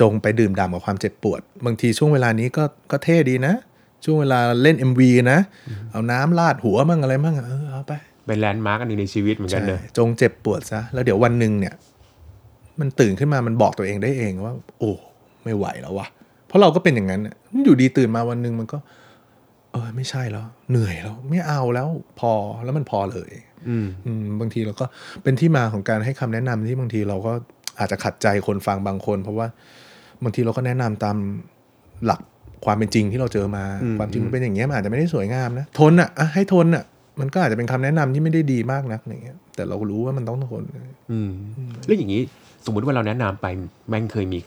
[0.00, 3.54] จงไปดื่มด่ำกับความเจ็บปวด บางทีช่วงเวลานี้ก็ก็เท่ดีนะ
[4.04, 5.00] ช่วงเวลาเล่น MV
[5.32, 5.38] นะ
[5.90, 7.92] เอาน้ำลาดหัวมั่งอะไรมั่งอะเออเอาไป
[8.26, 11.74] เป็นแลนด์มาร์กอันหนึงในชีวิตเหมือนกันเนอะใช่จงเจ็บปวดซะ แล้วเดี๋ยววันหนึ่งเนี่ย
[12.80, 14.92] มันตื่นขึ้นมามันบอกตัวเองได้เองว่า โอ้
[15.44, 16.06] ไม่ไหวแล้ววะ
[16.46, 18.78] เพราะเราก็เป็นอย่างนั้นน่ะอยู่ดีตื่นมาวันหนึ่งมันก็
[19.72, 21.88] เออ ไม่ใช่แล้ว เหนื่อยแล้ว ไม่เอาแล้ว
[22.20, 22.32] พอ
[22.64, 23.30] แล้วมันพอเลย
[23.68, 24.86] อืมอืมบางทีเราก็
[25.22, 27.32] เป็นที่มาของการให้คำแนะนำที่บางทีเราก็
[27.78, 29.46] อาจจะขัดใจคนฟังบางคน เพราะว่า
[30.22, 31.16] บางทีเราก็แนะนำตาม
[32.06, 32.20] หลัก
[32.64, 36.84] ความเป็นจริงที่เราเจอมาอืมความจริงมันเป็นอย่างเงี้ยมันอาจจะไม่ได้สวยงามนะ ทนอะอะให้ทนอะ
[37.20, 40.62] มันก็อาจจะเป็นคำแนะนำที่ไม่ได้ดีมากนักอย่างเงี้ย แต่เรารู้ว่ามันต้องทน
[41.12, 41.32] อืม
[41.86, 42.22] แล้วอย่างนี้
[42.66, 43.46] สมมุติว่าเราแนะนำไป
[43.88, 44.40] แม่งเคยมี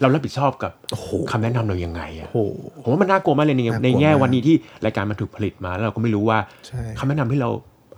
[0.00, 2.38] เรารับผิดชอบกับโอ้โหคำแนะนำเรายังไงอะโอ้โห
[2.82, 7.50] ผมว่ามันน่ากลัวมากเลยในน่ากลัวในแง่มากวันนี้ที่รายการมันถูกผลิตมาแล้วเราก็ไม่รู้ว่าใช่คำแนะนำที่เรา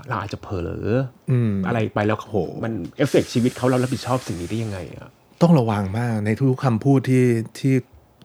[0.08, 0.88] เราอาจจะเผลอ
[1.30, 5.10] อืมอะไรไปแล้วโอ้โหมันเอฟเฟกชีวิตเขาเรารับผิดชอบสิ่งนี้ได้ยังไงอะ
[5.42, 7.24] ต้องระวังมากในทุกๆคำพูดที่
[7.58, 7.74] ที่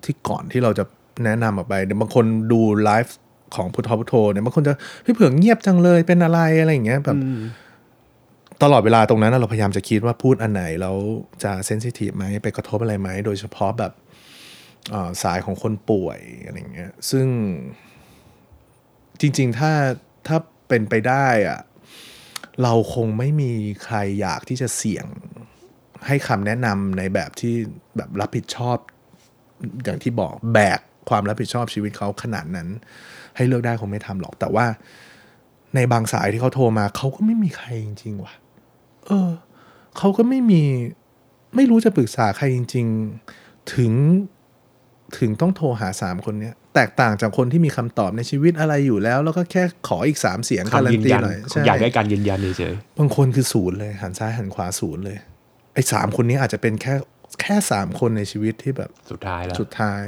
[0.03, 0.83] ที่ก่อนที่เราจะ
[1.25, 3.15] แนะนำออกไปเดี๋ยวบางคนดูไลฟ์
[3.55, 4.73] ของพุธทอล์คพุธโทรเนี่ยบางคนจะ
[5.05, 7.17] พี่เผือกเงียบจังเลยเป็นอะไรอะไรอย่างเงี้ยแบบ
[8.63, 10.95] ตลอดเวลาตรงนั้นนะเราพยายามจะคิดว่าพูดอันไหนแล้ว
[11.43, 13.91] จะ sensitive ไหมไปกระทบอะไรไหม โดยเฉพาะแบบ
[14.91, 17.27] เอ่อสายของคนป่วยอะไรอย่างเงี้ยซึ่ง
[19.19, 19.71] จริง ๆ ถ้า
[20.27, 21.59] ถ้าเป็นไปได้อะ
[22.63, 23.51] เราคงไม่มี
[23.83, 25.05] ใครอยากที่จะเสี่ยง
[26.07, 27.55] ให้คำแนะนำในแบบที่
[27.97, 28.77] แบบรับผิดชอบ
[29.83, 32.67] อย่างที่บอกแบก ความรับผิดชอบชีวิตเขาขนาดนั้น
[33.35, 34.65] ให้เลือกได้คงไม่ทำหรอก แต่ว่า
[35.75, 38.33] ในบางสายที่เขาโทรมาเขาก็ไม่มีใครจริงๆว่ะ
[39.07, 39.29] เออ
[39.97, 40.63] เขาก็ไม่มี
[41.55, 42.85] ไม่รู้จะปรึกษาใครจริง
[43.29, 43.91] ๆ ถึง
[45.17, 55.17] ถึงต้องโทรหาสามคนเนี้ยแตกต่างจากคนที่มีคำตอบในชีวิตอะไรอยู่แล้ว แล้วก็แค่ขออีกสามเสียงการัคำยืนนตียันหน่อยใช่อยากได้การยืนยันเฉยบางคนคือศูนย์เลยหันซ้ายหันขวาศูนย์เลย
[55.73, 56.93] ไอ้สามคนนี้อาจจะเป็นแค่
[57.41, 60.03] แค่สามคนในชีวิตที่แบบๆสุดท้ายแล้วสุดท้าย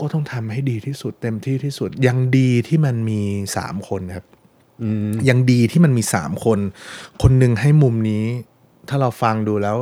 [0.00, 3.20] ก็ต้องทำให้ดีที่สุดเต็มที่ที่สุด ยังดีที่มันมี
[3.56, 4.26] สามคนครับ
[4.82, 6.58] อืมยังดีที่มันมีสามคน
[7.22, 8.24] คนหนึ่งให้มุมนี้
[8.88, 9.76] ถ้าเราฟังดูแล้ว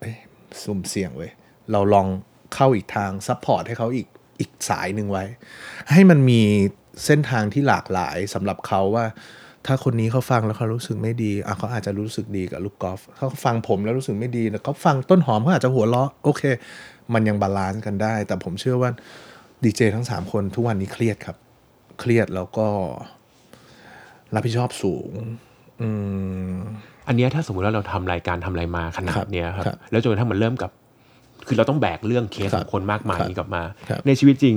[0.00, 0.16] เอ้ย
[0.62, 1.32] สุ่มเสี่ยงเว้ย
[1.72, 2.06] เราลอง
[2.54, 4.06] เข้าอีกทาง support ให้เขาอีก
[4.40, 5.24] อีกสายหนึ่งไว้
[5.92, 6.40] ให้มันมี
[7.04, 9.06] เส้นทางที่หลากหลายสำหรับเขาว่า
[9.66, 16.42] ถ้าคนนี้เขาฟังแล้วเขารู้สึกไม่ดีอะเขาอาจจะรู้สึกดีกับลูกกอล์ฟถ้าเขาฟังผมแล้วรู้สึกไม่ดีแล้วเขาฟังต้นหอมเขาอาจจะหัวเราะโอเค
[17.14, 18.90] มันยัง balance กันได้ แต่ผมเชื่อว่า
[19.64, 21.36] ดีเจทั้งสามคนทุกวันนี้เครียดครับ
[22.00, 22.66] เครียดแล้วก็
[24.34, 25.12] รับผิดชอบสูง
[25.80, 25.88] อื
[26.50, 26.54] ม
[27.08, 30.70] อันเนี้ยถ้าสมมติว่าเราทำรายการทำอะไรมาขนาครัดบเนี้ยครับครับ แล้วจนกระทั่งมันเริ่มกับ
[31.46, 34.56] คือเราต้องแบกเรื่องเคสครัขบองคนมากมายครับนี้กลับมาครับในชีวิตจริง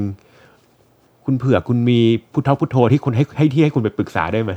[1.26, 2.00] คุณเผื่อคุณมี
[2.34, 4.52] พุทธพุทโธที่คุณให้ให้ที่ให้คุณไปปรึกษาได้ไหม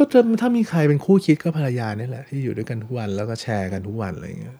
[0.00, 4.58] ก็จะถ้ามีใครเป็นคู่คิดก็ภรรยานี่แหละ ที่อยู่ด้วยกันทุกวันแล้วก็แชร์กันทุกวันอะไรอย่างเงี้ย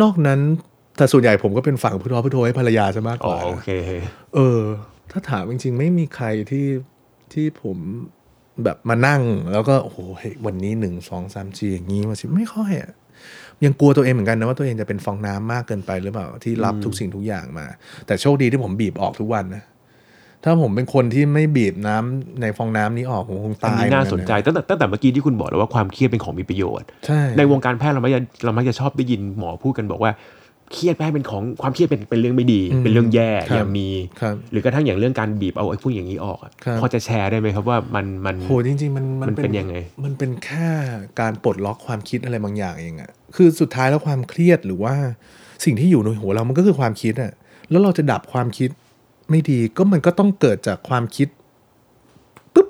[0.00, 0.40] นอกนั้น
[0.96, 3.70] แต่ส่วนใหญ่ผมก็เป็นฝั่งพุทธพุทโธให้ภรรยาซะมากกอ๋อว่าโอเค
[4.34, 4.60] เออ
[5.10, 6.66] ถ้าถามจริง ๆ ไม่มีใครที่
[7.32, 7.76] ที่ผม
[8.64, 12.92] แบบมานั่ง แล้วก็โอ้โหเฮ้ยวันนี้หนึ่งสองสามสี่อย่างนี้มาสิไม่ค่อยอะ
[13.64, 17.66] ยังกลัวตัวเองเหมือนกันนะว่าตัวเองจะเป็นฟองน้ำมากเกินไปหรือเปล่าที่รับทุกสิ่งทุกอย่างมา
[18.06, 19.62] แต่โชคดีที่ผมบีบออกทุกวันนะ
[20.44, 30.12] ถ้าผมเป็นคนที่ไม่บีบน้ำในฟองน้ำนี้ออกผมคงอันตายนี้น่าเหมืสอนกัะใจตั้งแต่ตั้งแต่เมื่อกี้ที่คุณบอกแล้วว่าความเครียดเป็นของมีประโยชน์ใช่ในวงการแพทย์เรามักจะเรามักจะชอบได้ยินหมอพูดกันบอกว่า
[30.72, 33.88] เครียดแม่เป็นของความเครียดเป็นเป็นเรื่องไม่ดี เป็นเรื่องแย่ครับอย่ามี
[34.20, 39.74] ครับหรือกระทั่งอย่างเรื่องการบีบเอาไอ้พวกอย่างนี้ออกอะครับพอจะแชร์ได้ไหมครับว่ามันมันโหจริงๆมันมันเป็นยังไง
[40.04, 40.68] มันเป็นแค่
[41.20, 44.94] การปลดล็อกความคิดอะไรบางอย่างเองอะคือสุดท้ายแล้วความเครียดหรือว่า
[45.64, 47.32] สิ่งที่อยู่ในหัวเรามันก็คือความคิดอะ
[47.70, 48.70] แล้วเราจะดับความคิด
[49.30, 51.28] ไม่ดีก็มันก็ต้องเกิดจากความคิด
[52.54, 52.68] ปุ๊บ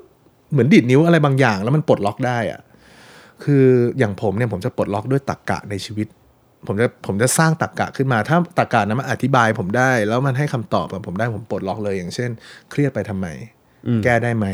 [0.51, 2.61] เหมือนดีดนิ้วอะไรบางอย่าง แล้วมันปลดล็อกได้อะ
[3.43, 3.65] คือ
[3.99, 6.07] อย่างผมเนี่ยผมจะปลดล็อกด้วยตรรกกะในชีวิต
[6.67, 12.29] ผมจะผมจะสร้างตรรกกะขึ้นมา ถ้าตรรกกะนั้นมันอธิบายผมได้ แล้วมันให้คำตอบกับผมได้ผมปลดล็อกเลยอย่างเช่น
[12.71, 13.27] เครียดไปทำไม
[13.87, 14.47] อืมแก้ได้ไหม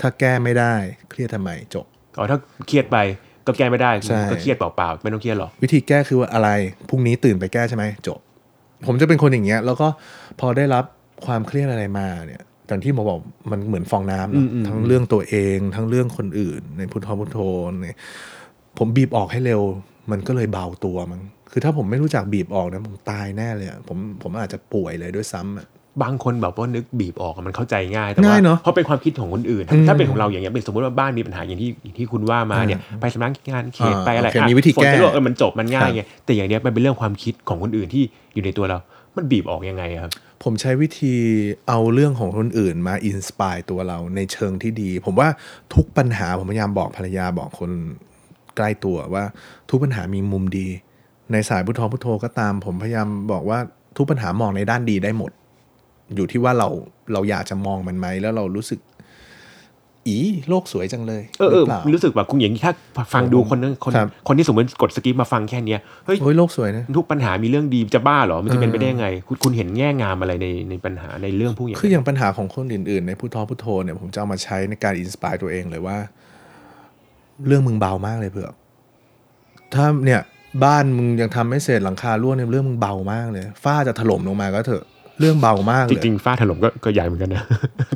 [0.00, 0.74] ถ้าแก้ไม่ได้
[1.10, 1.86] เครียดทำไมจบ
[2.18, 2.98] อ๋อถ้าเครียดไป
[3.46, 6.48] ก็แก้ไม่ได้ใช่ก็เครียดเปล่าๆไม่ต้องเครียดหรอกวิธีแก้คือว่าอะไร
[6.88, 8.18] พรุ่งนี้ตื่นไปแก้ใช่ไหมจบ
[8.86, 9.88] ผมจะเป็นคนอย่างเงี้ยแล้วก็
[10.40, 10.84] พอได้รับ
[11.26, 13.18] ความเครียดอะไรมาเนี่ยอย่างที่หมอบอก
[13.50, 17.38] มันเหมือนฟองน้ำเนอะอืมอืมทั้งเรื่องตัวเองทั้งเรื่องคนอื่น ในพุทธพุทโธ
[17.82, 17.98] เนี่ย
[18.78, 19.62] ผมบีบออกให้เร็ว
[20.10, 25.66] มันก็เลยเบาตัวมั้งคือถ้าผมไม่รู้จักบีบออกนะผมตายแน่เลยอะผมผมอาจจะป่วยเลยด้วยซ้ำอะ
[26.02, 38.02] บางคนแบบว่านึกบีบออกอะมันเข้าใจง่ายแต่ว่าง่ายเนอะเพราะเป็นความคิดของคนอื่นอืมถ้าเป็นของเราอย่างเงี้ยเป็นสมมติว่าบ้านมีปัญหาอย่างที่อย่างที่คุณว่ามาเนี่ยไปสำนักงานเขตอ่าไปอะไรโอเคอะมีวิธีฝนแก้จะรั่วเออมันจบมันง่ายครับไงแต่อย่างเนี้ยมันเป็นเรื่องความคิดของคนอื่นที่
[38.34, 38.78] อยู่ในตัวเรา
[39.16, 41.14] มันบีบออกยังไงครับ ผมใช้วิธี
[41.68, 45.28] เอาเรื่องของคนอื่นมาอินสปายตัวเราในเชิงที่ดี ผมว่า
[45.74, 47.70] ทุกปัญหาผมพยายามบอกภรรยาบอกคน
[48.56, 49.24] ใกล้ตัวว่า
[49.70, 50.68] ทุกปัญหามีมุมดี
[51.32, 53.58] ในสายพุทโธพุทโธก็ตาม ผมพยายามบอกว่า
[53.96, 55.32] ทุกปัญหามองในด้านดีได้หมด
[56.14, 56.68] อยู่ที่ว่าเรา
[57.12, 58.80] เราอยากจะมองมันไหมแล้วเรารู้สึก
[60.08, 60.16] อี
[60.48, 62.72] โลกสวยจังเลยเออเออรู้สึกแบบคุณอย่างนี้ถ้า
[63.14, 63.92] ฟังดูคนนึงคน
[64.28, 75.96] คนที่สมมติกด skip มาฟังแค่เนี้ยเฮ้ยโลกสวยนะทุกปัญหามีเรื่องดีจะบ้าเหรอมันจะเป็นไปได้ยังไง คุณคุณเห็นแง่งามอะไรในในปัญหาในเรื่องพวกอย่างคืออย่างปัญหาของคนอื่นๆ ในพุทโธพุทโธเนี่ยผมจะเอามาใช้ในการ inspire ตัวเองเลยว่า
[77.46, 78.50] เรื่องมึงเบามากเลยเผื่อ
[79.74, 80.20] ถ้าเนี่ย
[80.64, 84.84] บ้านมึงยังทำไม่เสร็จหลังคารั่วเนี่ยเรื่องมึงเบามากเลยฝ้าจะถล่มลงมาก็เถอะ
[85.20, 87.44] เรื่องเบามากจเลยริงๆฝ้าถล่มก็ก็ใหญ่เหมือนกันนะ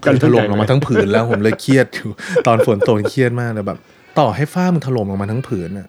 [0.04, 2.08] คือถล่มลงมาทั้งผืนแล้วผมเลยเครียดอยู่
[2.46, 3.78] ตอนฝนตกเครียดมากเลยแบบ
[4.18, 5.88] ต่อให้ฝ้ามึงถล่มลงมาทั้งผืนน่ะ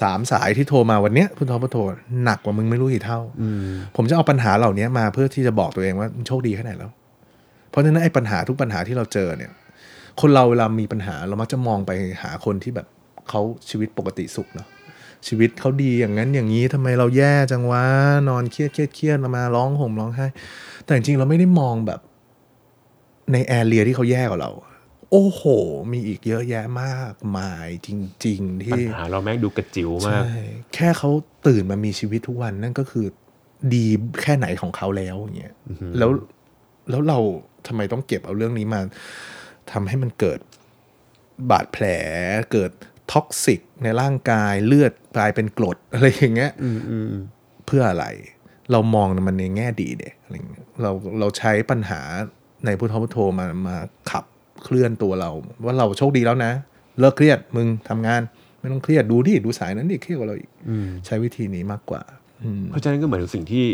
[0.00, 1.80] สามสายที่โทรมาวันเนี้ยคุณทอปโทร
[2.24, 6.90] หนักกว่ามึงไม่รู้กี่เท่าอืมผมจะเอาปัญหาเหล่านี้มาเพื่อที่จะบอกตัวเองว่ามึงโชคดีแค่ไหนแล้ว
[7.70, 9.52] เพราะฉะนั้นไอ้ปัญหาทุกปัญหาที่เราเจอเนี่ย
[10.20, 12.86] คนเราเวลามีปัญหาเรามักจะมองไปหาคนที่แบบ
[13.28, 14.66] เขาชีวิตปกติสุขเนาะ
[15.26, 17.84] ชีวิตเขาดีอย่างนั้นอย่างนี้ทำไมเราแย่จังวะ
[18.28, 20.26] นอนเครียดเครียดเครียดมาร้องห่มร้องไห้
[20.84, 22.00] แต่จริงๆเราไม่ได้มองแบบ
[23.32, 24.50] ใน area ที่เขาแย่กว่าเรา
[25.10, 25.42] โอ้โห
[25.92, 27.88] มีอีกเยอะแยะมากมายจ
[28.26, 30.42] ริงๆปัญที่หาเราแม่งดูกระจิ๋วมากใช่
[30.74, 31.10] แค่เขา
[31.46, 33.06] ตื่นมามีชีวิตทุกวันนั่นก็คือ
[33.74, 33.86] ดี
[34.22, 35.54] แค่ไหนของเขาแล้วอย่างเงี้ย
[35.98, 36.10] แล้ว
[36.90, 37.18] แล้วเรา
[37.66, 38.80] ทำไมต้องเก็บเอาเรื่องนี้มา
[39.72, 40.38] ทำให้มันเกิด
[41.50, 41.84] บาดแผล
[42.52, 42.70] เกิด
[43.12, 47.12] toxic ในร่างกายเลือดกลายเป็นกรดอะไรอย่างเงี้ยอืมอืม
[47.66, 48.06] เพื่ออะไร
[48.72, 50.90] เรามองมันในแง่ดีดิอะไรเงี้ยเรา
[51.20, 52.00] เราใช้ปัญหา
[52.66, 53.76] ในพุทธพุทโธมามา
[54.10, 54.24] ขับ
[54.64, 55.30] เคลื่อนตัวเรา
[55.64, 56.52] ว่าเราโชคดีแล้วนะ
[57.00, 58.20] เลิกเครียดมึงทำงาน
[58.60, 62.02] ไม่ต้องเครียดดูดิดูสายนั้นดิเครียดกว่าเราอีกอืมใช้วิธีนี้มากกว่า
[62.42, 63.66] อืมเพราะฉะนั้นก็เหมือนสิ่งที่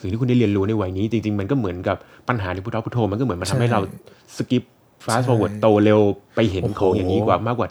[0.00, 1.96] สิ่งที่คุณได้เรียนรู้ในวัยนี้ จริงๆ มันก็เหมือนกับ
[2.28, 3.82] ปัญหาในพุทธพุทโธมันก็เหมือนมันทำให้ใช่เรา
[4.36, 4.62] skip
[5.04, 6.00] fast forward ใช่โตเร็ว
[6.36, 7.68] ไปเห็นโอ้โหของอย่างนี้กว่ามากกว่า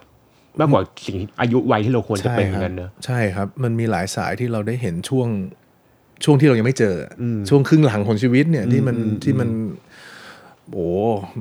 [0.59, 5.27] มากกว่าสิ่งอายุวัยที่เราควรจะเป็นเหมือนกันเนอะใช่ครับ มันมีหลายสายที่เราได้เห็นช่วง
[6.23, 9.49] ช่วงที่เรายังไม่เจออมช่วงครึ่งหลังของชีวิตเนี่ยที่มันอืมอืมที่มัน
[10.71, 10.89] โอ้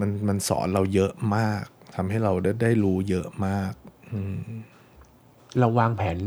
[0.01, 3.73] มันมันสอนเราเยอะมากทำให้เราได้ได้รู้เยอะมาก
[4.13, 4.37] อืม
[5.61, 6.19] เราวางแผน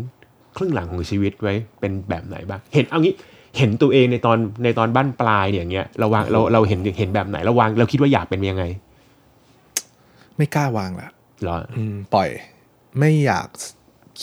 [0.58, 3.14] ครึ่งหลังของชีวิตไว้เป็นแบบไหนบ้างเห็นเอางี้
[3.58, 8.64] เห็นตัวเองในตอนในตอนบ้านปลายเนี่ยอย่างเงี้ยเราวางเราเราเห็นเห็นแบบไหนเราวางเราคิดว่าอยากเป็นยังไง
[10.38, 11.10] ไม่กล้าวางละ
[11.42, 12.30] เหรออืมปล่อย
[13.00, 13.48] ไม่อยาก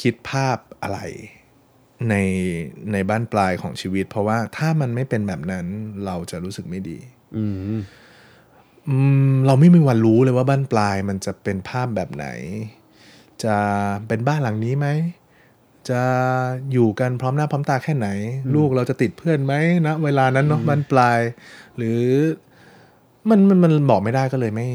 [0.01, 1.01] คิดภาพอะไร
[2.11, 2.15] ใน
[2.93, 5.67] ในบ้านปลายของชีวิต เพราะว่าถ้ามันไม่เป็นแบบนั้น
[6.07, 6.99] เราจะรู้สึกไม่ดี
[7.37, 7.45] อื
[7.77, 7.79] ม
[8.89, 8.97] อื
[9.31, 12.27] มเราไม่มีวันรู้เลยว่าบ้านปลายมันจะเป็นภาพแบบไหน
[13.45, 13.57] จะ
[14.09, 14.89] เป็นบ้านหลังนี้ไหม
[15.91, 16.03] จะ
[16.73, 18.09] อยู่กันพร้อมหน้าพร้อมตาแค่ไหน
[18.55, 19.55] ลูกเราจะติดเพื่อนไหม
[19.87, 21.21] นะเวลานั้นเนาะบ้านปลาย
[21.77, 22.01] หรือ
[23.31, 24.69] มันมันมันบอกไม่ได้ก็เลยไม่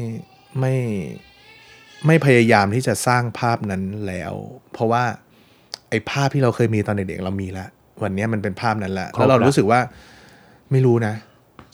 [0.60, 0.74] ไม่
[2.06, 4.32] ไม่พยายามที่จะสร้างภาพนั้นแล้ว
[4.72, 5.04] เพราะว่า
[5.90, 7.68] ไอ้ภาพที่เราเคยมีตอนเด็กๆเรามีแล้ว
[8.02, 9.80] วันนี้มันเป็นภาพนั้นแหละครบแล้วเราละรู้สึกว่า
[10.70, 11.14] ไม่รู้นะ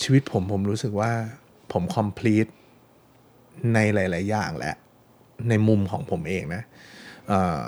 [0.03, 1.13] ชีวิตผมผมรู้สึกว่า
[1.73, 2.51] ผม complete
[3.75, 4.75] ในหลาย ๆ อย่างแหละ
[5.49, 6.63] ในมุมของผมเองนะ
[7.29, 7.67] เอ่อ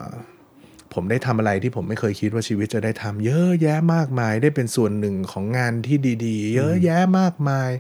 [0.95, 7.71] ผมได้ทำอะไรที่ผมไม่เคยคิดว่าชีวิตจะได้ทำเยอะแยะมากมาย ได้เป็นส่วนหนึ่งของงานที่ดี ๆ เยอะแยะมากมาย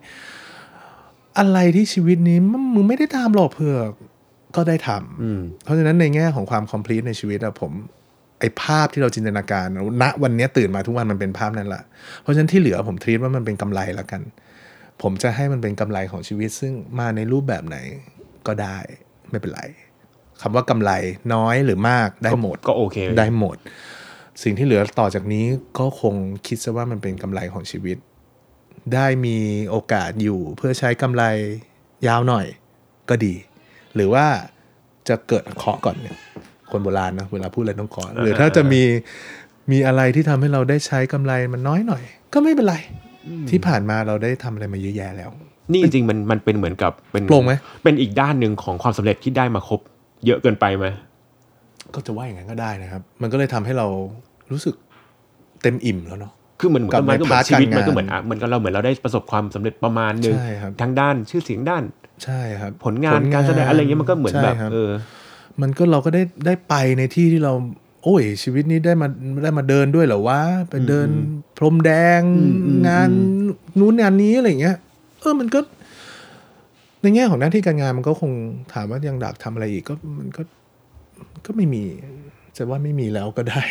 [1.38, 3.90] อะไรที่ชีวิตนี้มึงมึงไม่ได้ทำหรอกเพื่อก
[4.56, 7.72] ก็ได้ทำอืมเพราะฉะนั้นในแง่ของความ complete ในชีวิตอะผม
[8.40, 9.66] ไอ้ภาพที่เราจินตนาการ
[10.02, 11.82] ณวันเนี้ยตื่นมาทุกวันมันเป็นภาพนั้นแหละ
[12.22, 14.22] เพราะฉะนั้นที่เหลือผมทรีตว่ามันเป็นกำไรแล้วกัน
[15.02, 17.76] ผมจะให้มันเป็นกำไรของชีวิต ซึ่งมาในรูปแบบไหน
[18.46, 18.78] ก็ได้
[19.30, 19.62] ไม่เป็นไร
[20.40, 20.90] คำว่ากำไร
[21.34, 23.56] น้อยหรือมากได้หมดก็โอเค ได้หมด
[24.42, 25.44] สิ่งที่เหลือต่อจากนี้
[25.78, 26.14] ก็คง
[26.46, 27.96] คิดซะว่ามันเป็นกำไรของชีวิต
[28.94, 29.38] ได้มี
[29.70, 31.24] โอกาสอยู่เพื่อใช้กำไร
[32.06, 32.46] ยาวหน่อย
[33.08, 33.34] ก็ดี
[33.96, 34.24] หรือว่า
[35.08, 36.16] จะเกิดเคาะก่อนเนี่ย
[36.70, 38.82] คนโบราณนะเวลาพูดอะไรต้องเคาะหรือถ้าจะมี
[39.72, 42.02] มีอะไรที่ทำให้เราได้ใช้กำไรมันน้อยหน่อย
[42.34, 42.76] ก็ไม่เป็นไร
[43.50, 45.30] ที่ผ่านมาเราได้ทำอะไรมาเยอะแยะแล้ว
[45.72, 47.52] นี่จริงๆมันมันเป็นเหมือนกับเป็นโปร่งไหม
[47.84, 49.80] เป็นอีกด้านหนึ่งของความสำเร็จที่ได้มาครบ
[50.26, 50.86] เยอะเกินไปไหม
[51.94, 53.86] ก็จะว่าอย่างนั้นก็ได้นะครับ มันก็เลยทำให้เรา
[54.52, 54.74] รู้สึก
[55.62, 61.82] เต็มอิ่มแล้วเนาะคือเหมือนกับมันก็เหมือในพาร์นทชีวิตการงานมันก็เหมือนอะเหมือนกับเราเหมือนเราได้ประสบความสำเร็จประมาณหนึ่งใช่ครับทั้งด้านชื่อเสียงด้าน
[62.24, 64.90] ใช่ครับ ผลงานการแสดงอะไรเงี้ยมันก็เหมือนแบบใช่ครับเออ
[65.62, 67.52] มันก็เราก็ได้ได้ไปในที่ที่เรา
[68.02, 69.08] โอ้ย ชีวิตนี้ได้มา
[69.42, 71.08] ได้มาเดินด้วยเหรอวะไปเดิน
[71.56, 73.08] พรมแดงอืมอืมงาน
[73.78, 74.76] นู้นงานนี้อะไรอย่างเงี้ย
[75.20, 75.60] เออมันก็
[77.02, 78.32] ในแง่ของหน้าที่การงานมันก็คง
[78.72, 80.42] ถามว่ายังอยากทำอะไรอีกก็มันก็
[81.46, 81.82] ก็ไม่มี
[82.56, 83.62] จะว่าไม่มีแล้วก็ได้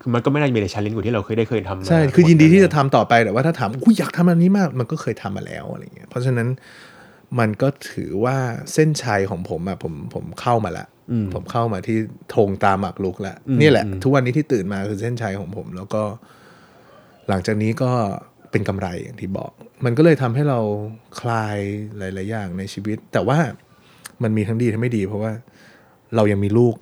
[0.00, 6.48] คือมันก็ไม่น่าจะมีในชันเลนกว่าที่เราเคยได้เคยทำมาใช่ คือยินดีที่จะหมทำต่อไปแต่ว่าถ้าถามกูอยากทำอันนี้มาก มันก็เคยทำมาแล้วอะไรเงี้ยเพราะฉะนั้น
[7.38, 8.36] มันก็ถือว่า
[8.72, 11.98] เส้นชัยของผมอะผมผมเข้ามาละอืมผมเข้ามาที่
[12.34, 16.02] ธงตามหมากรุกแล้วอืมนี่แหละอืมทุกวันนี้ที่ตื่นมาคือเส้นชัยของผม แล้วก็
[17.28, 17.90] หลังจากนี้ก็
[18.50, 19.52] เป็นกำไรอย่างที่บอก
[19.84, 20.60] มันก็เลยทำให้เรา
[21.20, 21.56] คลาย
[21.98, 23.38] หลาย ๆ อย่างในชีวิต แต่ว่า
[24.22, 25.32] มันมีทั้งดีทั้งไม่ดี เพราะว่า
[26.16, 26.74] เรายังมีลูก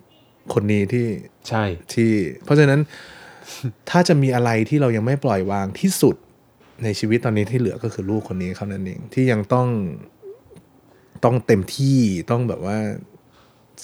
[0.55, 1.07] คนนี้ที่
[1.49, 2.13] ใช่ที่
[2.45, 2.81] เพราะฉะนั้น
[3.91, 6.17] ถ้าจะมีอะไรที่เรายังไม่ปล่อยวางที่สุด
[6.85, 9.69] ในชีวิตตอนนี้ที่เหลือก็คือลูกคนนี้เขานั่นเองที่ยังต้อง
[11.25, 11.99] ต้องเต็มที่
[12.31, 12.77] ต้องแบบว่า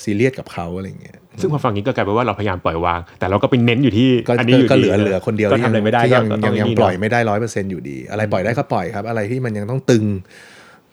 [0.03, 10.05] ซีเรียสกับเขาอะไรอย่างเงี้ย ซึ่งพอฟังนี้ก็กลายเป็นว่าเราพยายามปล่อยวาง แต่เราก็ไปเน้นอยู่ที่ก็อันนี้อยู่ก็ดีเหลือเหลือคนเดียวก็ที่ทำอะไรไม่ได้ที่ยังก็ยังต้ยังนี่ปล่อยเนะไม่ได้ร้อยเปอร์เซ็นอยู่ดี อะไรปล่อยได้ก็ปล่อยครับ อะไรที่มันยังต้องตึง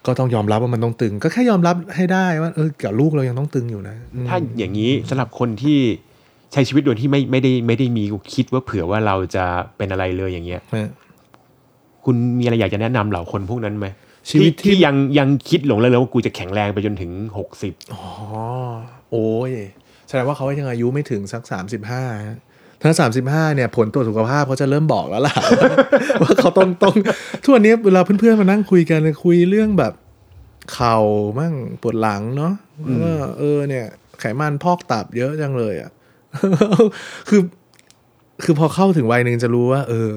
[0.05, 5.79] ก็ต้องยอมรับว่ามันต้องตึง ก็แค่ยอมรับให้ได้ว่าเออกับลูกเรายังต้องตึงอยู่นะอืมถ้าอย่างนี้สำหรับคนที่
[6.53, 8.03] ใช้ชีวิตโดยที่ไม่ไม่ได้ไม่ได้มี
[8.35, 9.45] คิดว่าเผื่อว่าเราจะ
[9.77, 10.89] เป็นอะไรเลยอย่างเงี้ยฮะ
[12.05, 13.87] คุณมีอะไรอยากจะแนะนำเหล่าคนพวกนั้นไหม
[14.29, 18.03] ชีวิตที่ที่ยังยังคิดหลงเลยเลยว่ากูจะแข็งแรงไปจนถึงหกสิบอ๋อ
[19.11, 19.51] โอ้ย
[20.07, 22.03] แสดงว่าเขายังอายุไม่ถึงสักสามสิบห้า
[22.81, 25.33] ถ้าสามสิบห้าเนี่ยผลตรวจสุขภาพเขาจะเริ่มบอกแล้วล่ะ
[26.21, 26.95] ว่าเขาต้องต้อง
[27.43, 29.93] ทุกวันนี้เวลาเพื่อนๆมานั่งคุยกันคุยเรื่องแบบ
[30.73, 30.97] เข่า
[31.39, 32.53] มั่งปวดหลังเนาะ
[33.03, 33.85] ว่าเออเนี่ย
[34.19, 35.91] ไขมันพอกตับเยอะจังเลยอะ
[37.29, 37.41] คือ
[38.43, 40.11] คือพอเข้าถึงวัยหนึ่งจะรู้ว่า เออ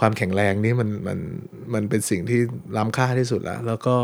[0.00, 1.18] ความแข็งแรงนี่มันมัน
[1.74, 2.40] มันเป็นสิ่งที่
[2.76, 3.96] ล้ำค่าที่สุดแล้ว แล้วก็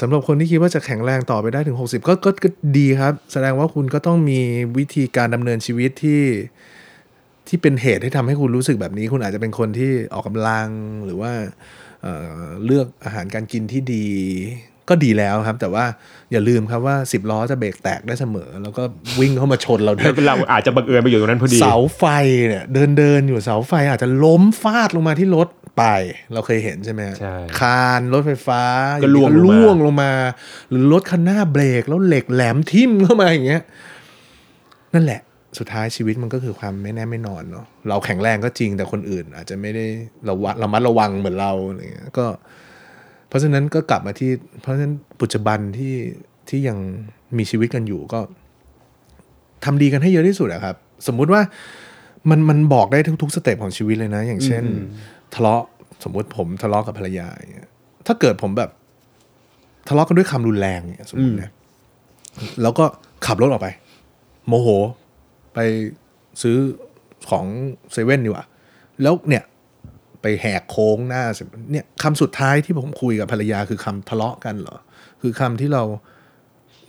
[0.00, 2.48] สำหรับคนที่คิดว่าจะแข็งแรงต่อไปได้ถึง 60ก็ก็ก็
[2.78, 4.40] ดีครับ แสดงว่าคุณก็ต้องมี
[4.78, 6.22] วิธีการดำเนินชีวิตที่
[7.48, 10.68] ที่เป็นเหตุให้ทำให้คุณรู้สึกแบบนี้ คุณอาจจะเป็นคนที่ออกกำลัง
[11.04, 11.32] หรือว่า
[12.02, 14.06] เเลือกอาหารการกินที่ดี
[14.90, 15.84] ก็ดีแล้วครับ แต่ว่า
[16.32, 18.82] อย่าลืมครับว่า 10 ล้อจะเบรกแตกได้เสมอ แล้วก็
[19.20, 22.04] วิ่งเข้ามาชนเราได้เราอาจจะบังเอิญไปอยู่ตรงนั้นพอดีเสาไฟ
[22.48, 25.84] เนี่ยเดินเดินอยู่เสาไฟอาจจะล้มฟาดลงมาที่รถไป
[26.32, 28.62] เราเคยเห็นใช่ไหมฮะใช่คานรถไฟฟ้า
[29.02, 30.12] ก็ล่วงอยู่ดีลงมาล่วงลงมา
[30.70, 33.62] หรือรถคันหน้าเบรกแล้วเหล็กแหลมทิ่มเข้ามาอย่างเงี้ย
[34.94, 35.20] นั่นแหละ
[35.58, 39.86] สุดท้ายชีวิตมันก็คือความไม่แน่ไม่นอนเนาะเราแข็งแรงก็จริงแต่คนอื่น อาจจะไม่ได้
[40.28, 42.26] ระวังระมัดระวังเหมือนเราอะไรเงี้ยก็
[43.30, 45.94] เพราะฉะนั้นก็กลับมาที่ เพราะฉะนั้นปัจจุบันที่
[46.48, 46.78] ที่ยัง
[47.38, 48.20] มีชีวิตกันอยู่ก็
[49.64, 50.76] ทำดีกันให้เยอะที่สุดอะครับ
[51.06, 51.42] สมมุติว่า
[52.30, 54.64] มันมันบอกได้ทุกๆสเต็ปของชีวิตเลยนะ อย่างเช่น
[55.34, 55.62] ทะเลาะ
[56.04, 57.70] สมมุติผมทะเลาะกับภรรยาอย่างเงี้ย
[58.06, 58.70] ถ้าเกิดผมแบบ
[59.88, 61.50] ทะเลาะกันด้วยคำรุนแรงเนี่ยสมมตินะ
[62.62, 62.84] แล้วก็
[63.26, 63.68] ขับรถออกไป
[64.48, 64.68] โมโห
[65.54, 65.58] ไป
[66.42, 66.56] ซื้อ
[67.30, 67.44] ของ
[67.92, 68.44] เซเว่นดีกว่า
[69.02, 69.44] แล้วเนี่ย
[70.22, 74.78] ไปแหกโค้งหน้าเสร็จเนี่ยคำสุดท้ายที่ผมคุยกับภรรยาคือคำทะเลาะกันเหรอ
[75.22, 75.84] คือคำที่เรา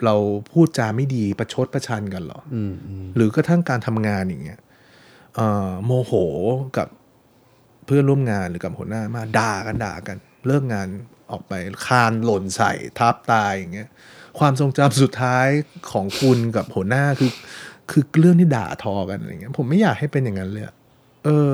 [0.06, 0.16] เรา
[0.52, 2.56] พูดจาไม่ดีประชดประชันกันเหรออ
[3.16, 4.60] หรือกระทั่งการทำงานอย่างเงี้ย
[5.36, 6.14] เอ่อโมโห
[6.78, 6.88] กับ
[7.86, 10.18] เพื่อนร่วมงานหรือกับหัวหน้ามาด่ากันด่ากัน
[10.48, 10.88] เลิกงาน
[11.32, 11.54] ออกไป
[11.86, 13.90] คานหล่นใส่ทับตายอย่างเงี้ย
[14.40, 15.48] ความทรงจำสุดท้าย
[15.92, 17.32] ของคุณกับหัวหน้าคือ
[17.92, 20.76] คือเรื่องที่ด่าทอกันอะไรเงี้ยผมไม่อยากให้เป็นอย่างนั้นเลยอะ
[21.26, 21.54] เออ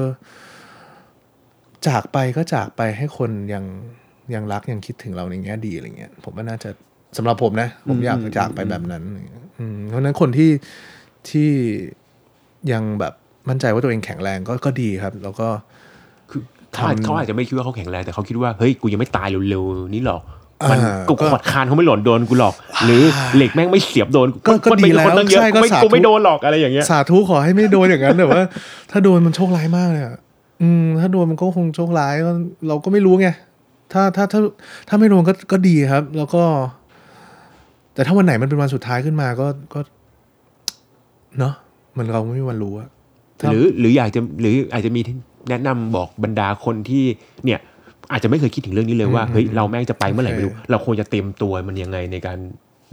[1.87, 3.63] จากไปก็จากไปให้คนยัง
[4.33, 6.69] ยังรักยังคิดถึงเราในแง่ดีอะไรเงี้ย ผมว่าน่าจะ
[7.17, 10.51] สำหรับผมนะ ผมอยากจากไปแบบนั้นอะไรเงี้ยอืมเพราะฉะนั้นคนที่
[11.29, 11.49] ที่
[12.71, 13.13] ยังแบบ
[13.49, 15.47] มั่นใจว่าตัวเองแข็งแรงก็ก็ดีครับ แล้วก็
[16.29, 16.41] คือ
[16.73, 20.21] เขาอาจทำเขาอาจจะไม่คิดว่าเขาแข็งแรงแต่เขาคิดว่าเฮ้ยกูยังไม่ตายเร็วๆนี้หรอก
[20.71, 22.53] มันอ่ากูก็ขอดคานเขาไม่หล่นโดนกูหรอก
[22.85, 23.01] หรือ
[23.35, 28.43] เหล็กแม่งไม่เสียบโดนก็ก็มันเป็นดีแล้วคนตั้งเยอะใช่กูก็ไม่สาธุกูไม่โดนหรอกอะไรอย่างเงี้ยสาธุขอให้ไม่โดนอย่างนั้นแต่ว่า
[28.91, 30.15] ถ้าโดนมันโชคร้ายมากเลยอะ
[30.61, 32.31] อืม ถ้าโดนมันก็คงโชคร้ายก็
[32.67, 33.27] เราก็ไม่รู้ไง
[33.93, 34.39] ถ้าถ้าถ้า
[34.87, 36.43] ถ้าไม่โดนก็ก็ดีครับ แล้วก็
[37.93, 39.79] แต่ถ้าวันไหนมันเป็นวันสุดท้ายขึ้นมาก็ก็
[41.39, 41.53] เนาะ
[41.97, 42.89] มันเราไม่มีวันรู้อะ
[43.51, 45.01] หรือหรืออยากจะหรืออาจจะมี
[45.49, 47.05] แนะนำบอกบรรดาคนที่
[47.45, 47.59] เนี่ย
[48.11, 52.37] อาจจะไม่เคยคิดถึงเรื่องนี้เลยว่าเฮ้ยเราแม่งจะไปเมื่อไหร่ไม่รู้ เราควรจะเตรียมตัวมันยังไงในการ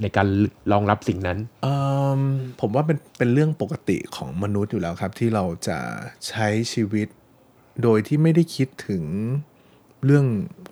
[0.02, 0.26] ในการ
[0.72, 1.76] รองรับสิ่งนั้นเอิ่
[2.18, 2.20] ม
[2.60, 5.78] ผมว่าเป็นเป็นเรื่องปกติของมนุษย์อยู่แล้วครับ ที่เราจะ
[6.28, 7.08] ใช้ชีวิต
[7.82, 9.04] โดยที่ไม่ได้คิดถึง
[10.04, 10.26] เรื่อง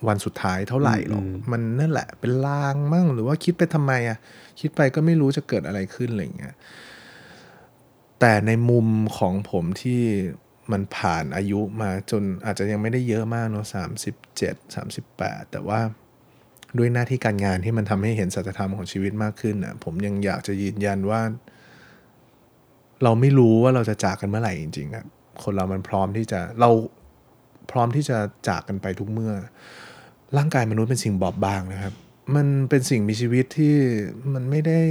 [0.07, 4.17] วันสุดท้ายเท่าไหร่หรอกมันนั่นแหละ เป็นลางมั่งหรือว่าคิดไปทำไมอะ
[4.59, 6.55] คิดไปก็ไม่รู้จะเกิดอะไรขึ้นอะไรอย่างเงี้ย
[8.19, 8.87] แต่ในมุม
[9.17, 10.01] ของผมที่
[10.71, 15.79] มันผ่านอายุมาจนอาจจะยังไม่ได้เยอะมากเนอะสามสิบเจ็ดสามสิบแปดแต่ว่า
[16.77, 21.21] ด้วยหน้าที่การงานที่มันทำให้เห็นสัจธรรมของชีวิตมากขึ้นน่ะ ผมยังอยากจะยืนยันว่า
[23.03, 25.07] เราไม่รู้ว่าเราจะจากกันเมื่อไหร่จริงๆครับ
[25.43, 26.69] คนเรามันพร้อมที่จะเรา
[27.71, 28.17] พร้อมที่จะ
[28.47, 29.33] จากกันไปทุกเมื่อ
[30.37, 31.93] ร่างกายมนุษย์เป็นสิ่งบอบบางนะครับ
[32.35, 33.75] มันเป็นสิ่งมีชีวิตที่
[34.33, 34.81] มันไม่ได้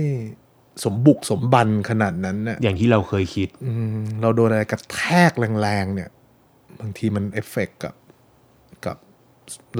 [0.84, 6.10] สมบุกสมบันขนาดนั้นน่ะอย่างที่เราเคยคิด อืมเราโดนอะไรกระแทกแรงๆเนี่ย
[6.80, 7.94] บางทีมันเอฟเฟกต์กับ
[8.86, 8.96] กับ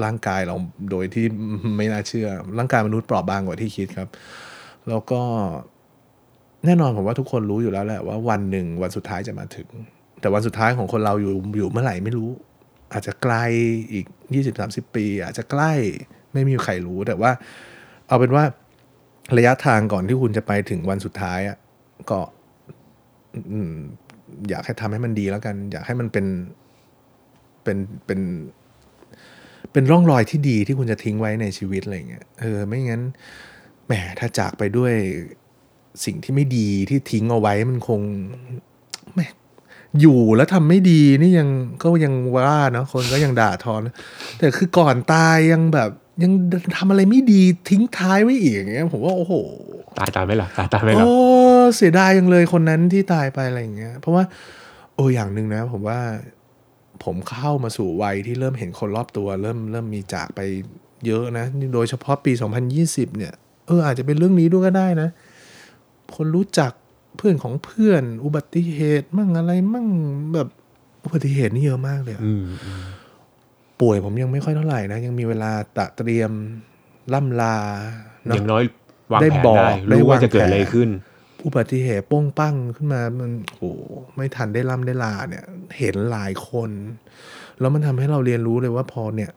[0.03, 0.55] ร่างกายเรา
[0.91, 1.25] โดยที่
[1.77, 4.09] ไม่น่าเชื่อ ร่างกายมนุษย์เปราะบางกว่าที่คิดครับ
[4.89, 5.21] แล้วก็
[6.65, 9.67] แน่นอนผมว่าทุกคนรู้อยู่แล้วแหละว่าวันหนึ่งวันสุดท้ายจะมาถึง
[10.23, 12.29] แต่วันสุดท้ายของคนเราอยู่อยู่เมื่อไหร่ไม่รู้
[12.93, 13.35] อาจจะไกล
[13.93, 15.71] อีกยี่สิบสามสิบปี อาจจะใกล้
[16.33, 17.31] ไม่มีใครรู้แต่ว่า
[18.07, 18.43] เอาเป็นว่า
[19.37, 21.57] ระยะทางก่อนที่คุณจะไปถึงวันสุดท้ายอะ
[22.09, 22.19] ก็
[24.49, 26.25] อยากให้ทำให้มันดีแล้วกัน อยากให้มันเป็น
[27.63, 28.21] เป็นเป็น
[29.71, 33.01] เป็นร่องรอยที่ดีที่คุณจะทิ้งไว้ในชีวิตอะไรเงี้ยเออไม่งั้น
[33.85, 34.93] แหมถ้าจากไปด้วย
[36.05, 38.01] สิ่งที่ไม่ดีที่ทิ้งเอาไว้มันคง
[40.01, 41.49] อยู่แล้วทำไม่ดีนี่ยัง
[41.81, 43.81] ก็ยังว่าเนาะคนก็ยังด่าทอน
[44.39, 45.89] แต่คือก่อนตายยังแบบ
[46.23, 46.31] ยัง
[46.77, 49.33] ทำอะไรไม่ดีทิ้งท้ายไว้อีกอย่างเงี้ยผมว่าโอ้โห
[49.97, 51.15] ตายตายไหมล่ะตายตายไหมล่ะโอ้
[51.75, 54.23] เสียดายยังเลยคนนั้นที่ตายไปอะไรอย่างเงี้ย เพราะว่า
[54.95, 55.99] โอ้อย่างหนึ่งนะ ผมว่า
[57.03, 60.41] ผมเข้ามาสู่วัยที่เริ่มเห็นคนรอบตัว เริ่มเริ่มมีจากไป
[61.05, 62.31] เยอะนะนี่โดยเฉพาะปี
[62.75, 63.33] 2020 เนี่ย
[63.67, 65.09] เอออาจจะเป็นเรื่องนี้ด้วยก็ได้นะ
[66.15, 66.71] คนรู้จัก
[67.17, 69.87] เพื่อนของเพื่อนอุบัติเหตุมั่งอะไรมั่ง
[70.33, 70.47] แบบ
[71.03, 72.83] อุบัติเหตุนี่เยอะมากเลยอะอืมอืม
[73.81, 76.31] ป่วยผมยังไม่ค่อยเท่าไหร่นะ ยังมีเวลาตะเตรียม
[77.13, 77.55] ล่ำลา
[78.21, 78.63] อเนาะย่างน้อย
[79.11, 80.89] วางได้แผนบอกได้ได้รู้ว่าวางจะเกิดแผนอะไรขึ้น
[81.45, 83.63] อุบัติเหตุโป้งปั้งขึ้นมามันโห
[84.15, 85.43] ไม่ทันได้ล่ำได้ลาเนี่ย
[85.77, 86.69] เห็นหลายคน
[87.59, 89.31] แล้วมันทำให้เราเรียนรู้เลยว่าพอเนี่ย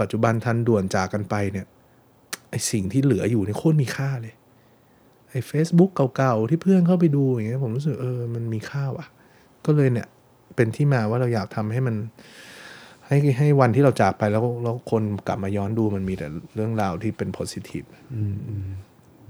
[0.00, 1.66] ปัจจุบันทันด่วนจากกันไปเนี่ย
[2.50, 4.34] ไอสิ่งที่เหลืออยู่เนี่ยโคตรมีค่าเลย
[5.30, 9.06] ไอ Facebook เก่าๆ ที่เพื่อนเข้าไปดูอย่างเงี้ยผมรู้สึกเออมันมีค่าว่ะ
[9.66, 10.08] ก็เลยเนี่ย
[10.56, 11.96] เป็นที่มาว่าเราอยากทำให้มัน
[13.06, 17.86] ให้ให้วันที่เราจากไปแล้วแล้วคนกลับมาย้อนดูมันมีแต่เรื่องราวที่เป็น positive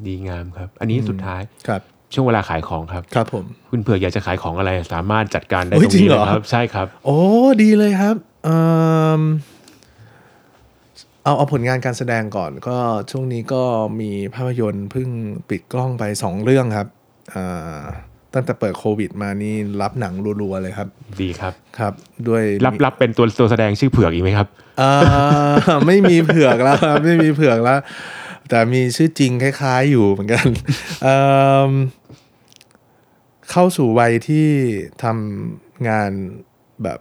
[0.07, 1.82] ดีงามครับ อันนี้สุดท้ายครับ
[2.12, 7.18] ช่วงเวลาขายของครับ ครับผม คุณเผื่ออยากจะขายของอะไร สามารถจัดการได้โอ้ตยรงจริงนี้เหรเลอยครับ ใช่ครับ โอ้
[7.62, 8.16] ดีเลยครับ
[11.29, 12.76] เอิ่มเอาเอาผลงานการแสดงก่อน ก็
[13.11, 13.62] ช่วงนี้ก็
[14.01, 15.09] มีภาพยนตร์เพิ่ง
[15.49, 16.89] ปิดกล้องไปสองเรื่องครับ
[17.35, 17.83] อ่า
[18.35, 20.89] ตั้งแต่เปิดโควิดมานี่รับหนังรัวๆเลยครับ
[21.20, 21.93] ดีครับครับ
[22.29, 24.49] ด้วยรับรับเป็นตัวตัวแสดงชื่อเผือกอีกไหมครับ
[24.81, 24.93] อ่า
[25.87, 27.79] ไม่มีเผือกแล้วครับไม่มีเผือกแล้ว
[28.49, 30.47] แต่มีชื่อจริงคล้ายๆอยู่เหมือนกัน
[31.03, 31.18] เอิ่
[31.68, 31.72] ม
[33.51, 34.49] เข้าสู่วัยที่
[35.05, 36.11] ทำงาน
[36.83, 36.99] แบบ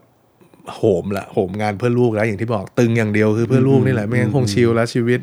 [0.76, 5.20] โหมละโหมงานเพื่อลูกแล้วอย่างที่บอกตึงอย่างเดียวคือเพื่อลูกนี่แหละไม่งั้นคงชิลแล้วชีวิต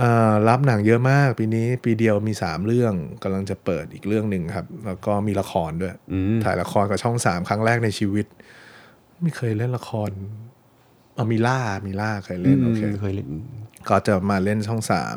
[0.00, 8.26] อ่ารับหนังเยอะมาก ปีนี้ปีเดียวมีสามเรื่องกำลังจะเปิดอีกเรื่องหนึ่งครับ แล้วก็มีละครด้วยอืมถ่ายละครกับช่องสามครั้งแรกในชีวิต
[9.22, 10.10] ไม่เคยเล่นละคร
[11.14, 13.28] เอามีล่ามีล่าเคยเล่นโอเคเคยเล่น
[13.88, 15.16] ก็จะมาเล่นช่องสาม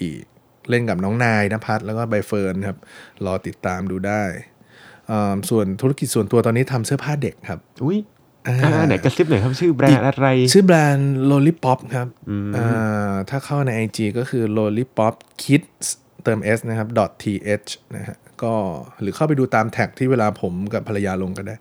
[0.00, 0.22] อีก
[0.70, 2.78] เล่นกับน้องนายนภัสแล้วก็ใบเฟิร์นครับ
[3.26, 4.22] รอติดตามดูได้
[5.10, 8.19] อ่าส่วนธุรกิจส่วนตัวตอนนี้ทำเสื้อผ้าเด็กครับ อุ้ยอ่าอ่า
[8.88, 12.08] ไหนกระซิบหน่อยครับชื่อแบรนด์อะไร ชื่อแบรนด์ Lollipop ครับ
[12.56, 15.86] อ่าถ้าเข้าใน IG ก็คือ Lollipop Kids
[16.24, 16.88] เติม S นะครับ
[17.22, 18.54] .th นะฮะก็
[19.00, 21.56] หรือเข้าไปดูตามแท็กที่เวลาผมกับภรรยาลงก็ได้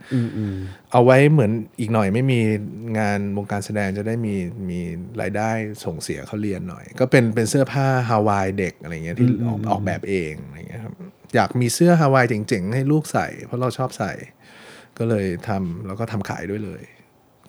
[0.91, 2.39] เอาไว้เหมือนอีกหน่อยไม่มี
[2.99, 4.35] งานวงการแสดงจะได้มี
[4.69, 4.79] มี
[5.21, 5.49] รายได้
[5.85, 10.93] ส่งเสียเขาเรียนหน่อย ก็เป็นเป็นเสื้อผ้าฮาวายเด็กอะไรเงี้ยที่ออกออกแบบเองอะไรเงี้ยครับ
[11.35, 14.11] อยากมีเสื้อฮาวายเจ๋งๆ ให้ลูกใส่ เพราะเราชอบใส่
[14.99, 16.81] ก็เลยทำแล้วก็ทำขายด้วยเลย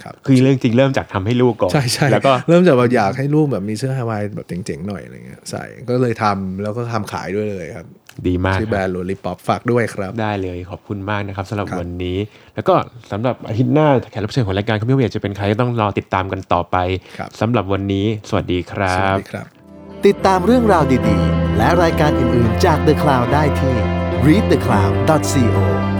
[0.02, 7.86] ครับคือเรื่องจริงเริ่มจากทำให้ลูกก่อนใช่ใช่แล้วก็เริ่มจากว่าอยากให้ลูกแบบมีเสื้อฮาวายแบบเจ๋งๆหน่อยอะไรเงี้ยใส่ก็เลยทำแล้วก็ทำขายด้วยเลยครับ
[8.26, 12.18] ดีมากชื่อคแบรรับนด์โรลิป o อปฝากด้วยครับ ได้เลยขอบคุณมากนะครับสำหรับครับวันนี้
[12.54, 12.74] แล้วก็
[13.10, 16.76] สำหรับอาทิตย์หน้าแขกรับเชิญของรายการเขาไม่ว่าจะเป็นใครก็ต้องรอติดตามกันต่อไป
[17.18, 19.46] ครับสำหรับวันนี้ สวัสดีครัสวัสบดีครับ
[20.06, 23.76] ติดตามเรื่องราวดีๆ และรายการอื่นๆจาก The Cloud ได้ที่
[24.26, 25.99] readthecloud.co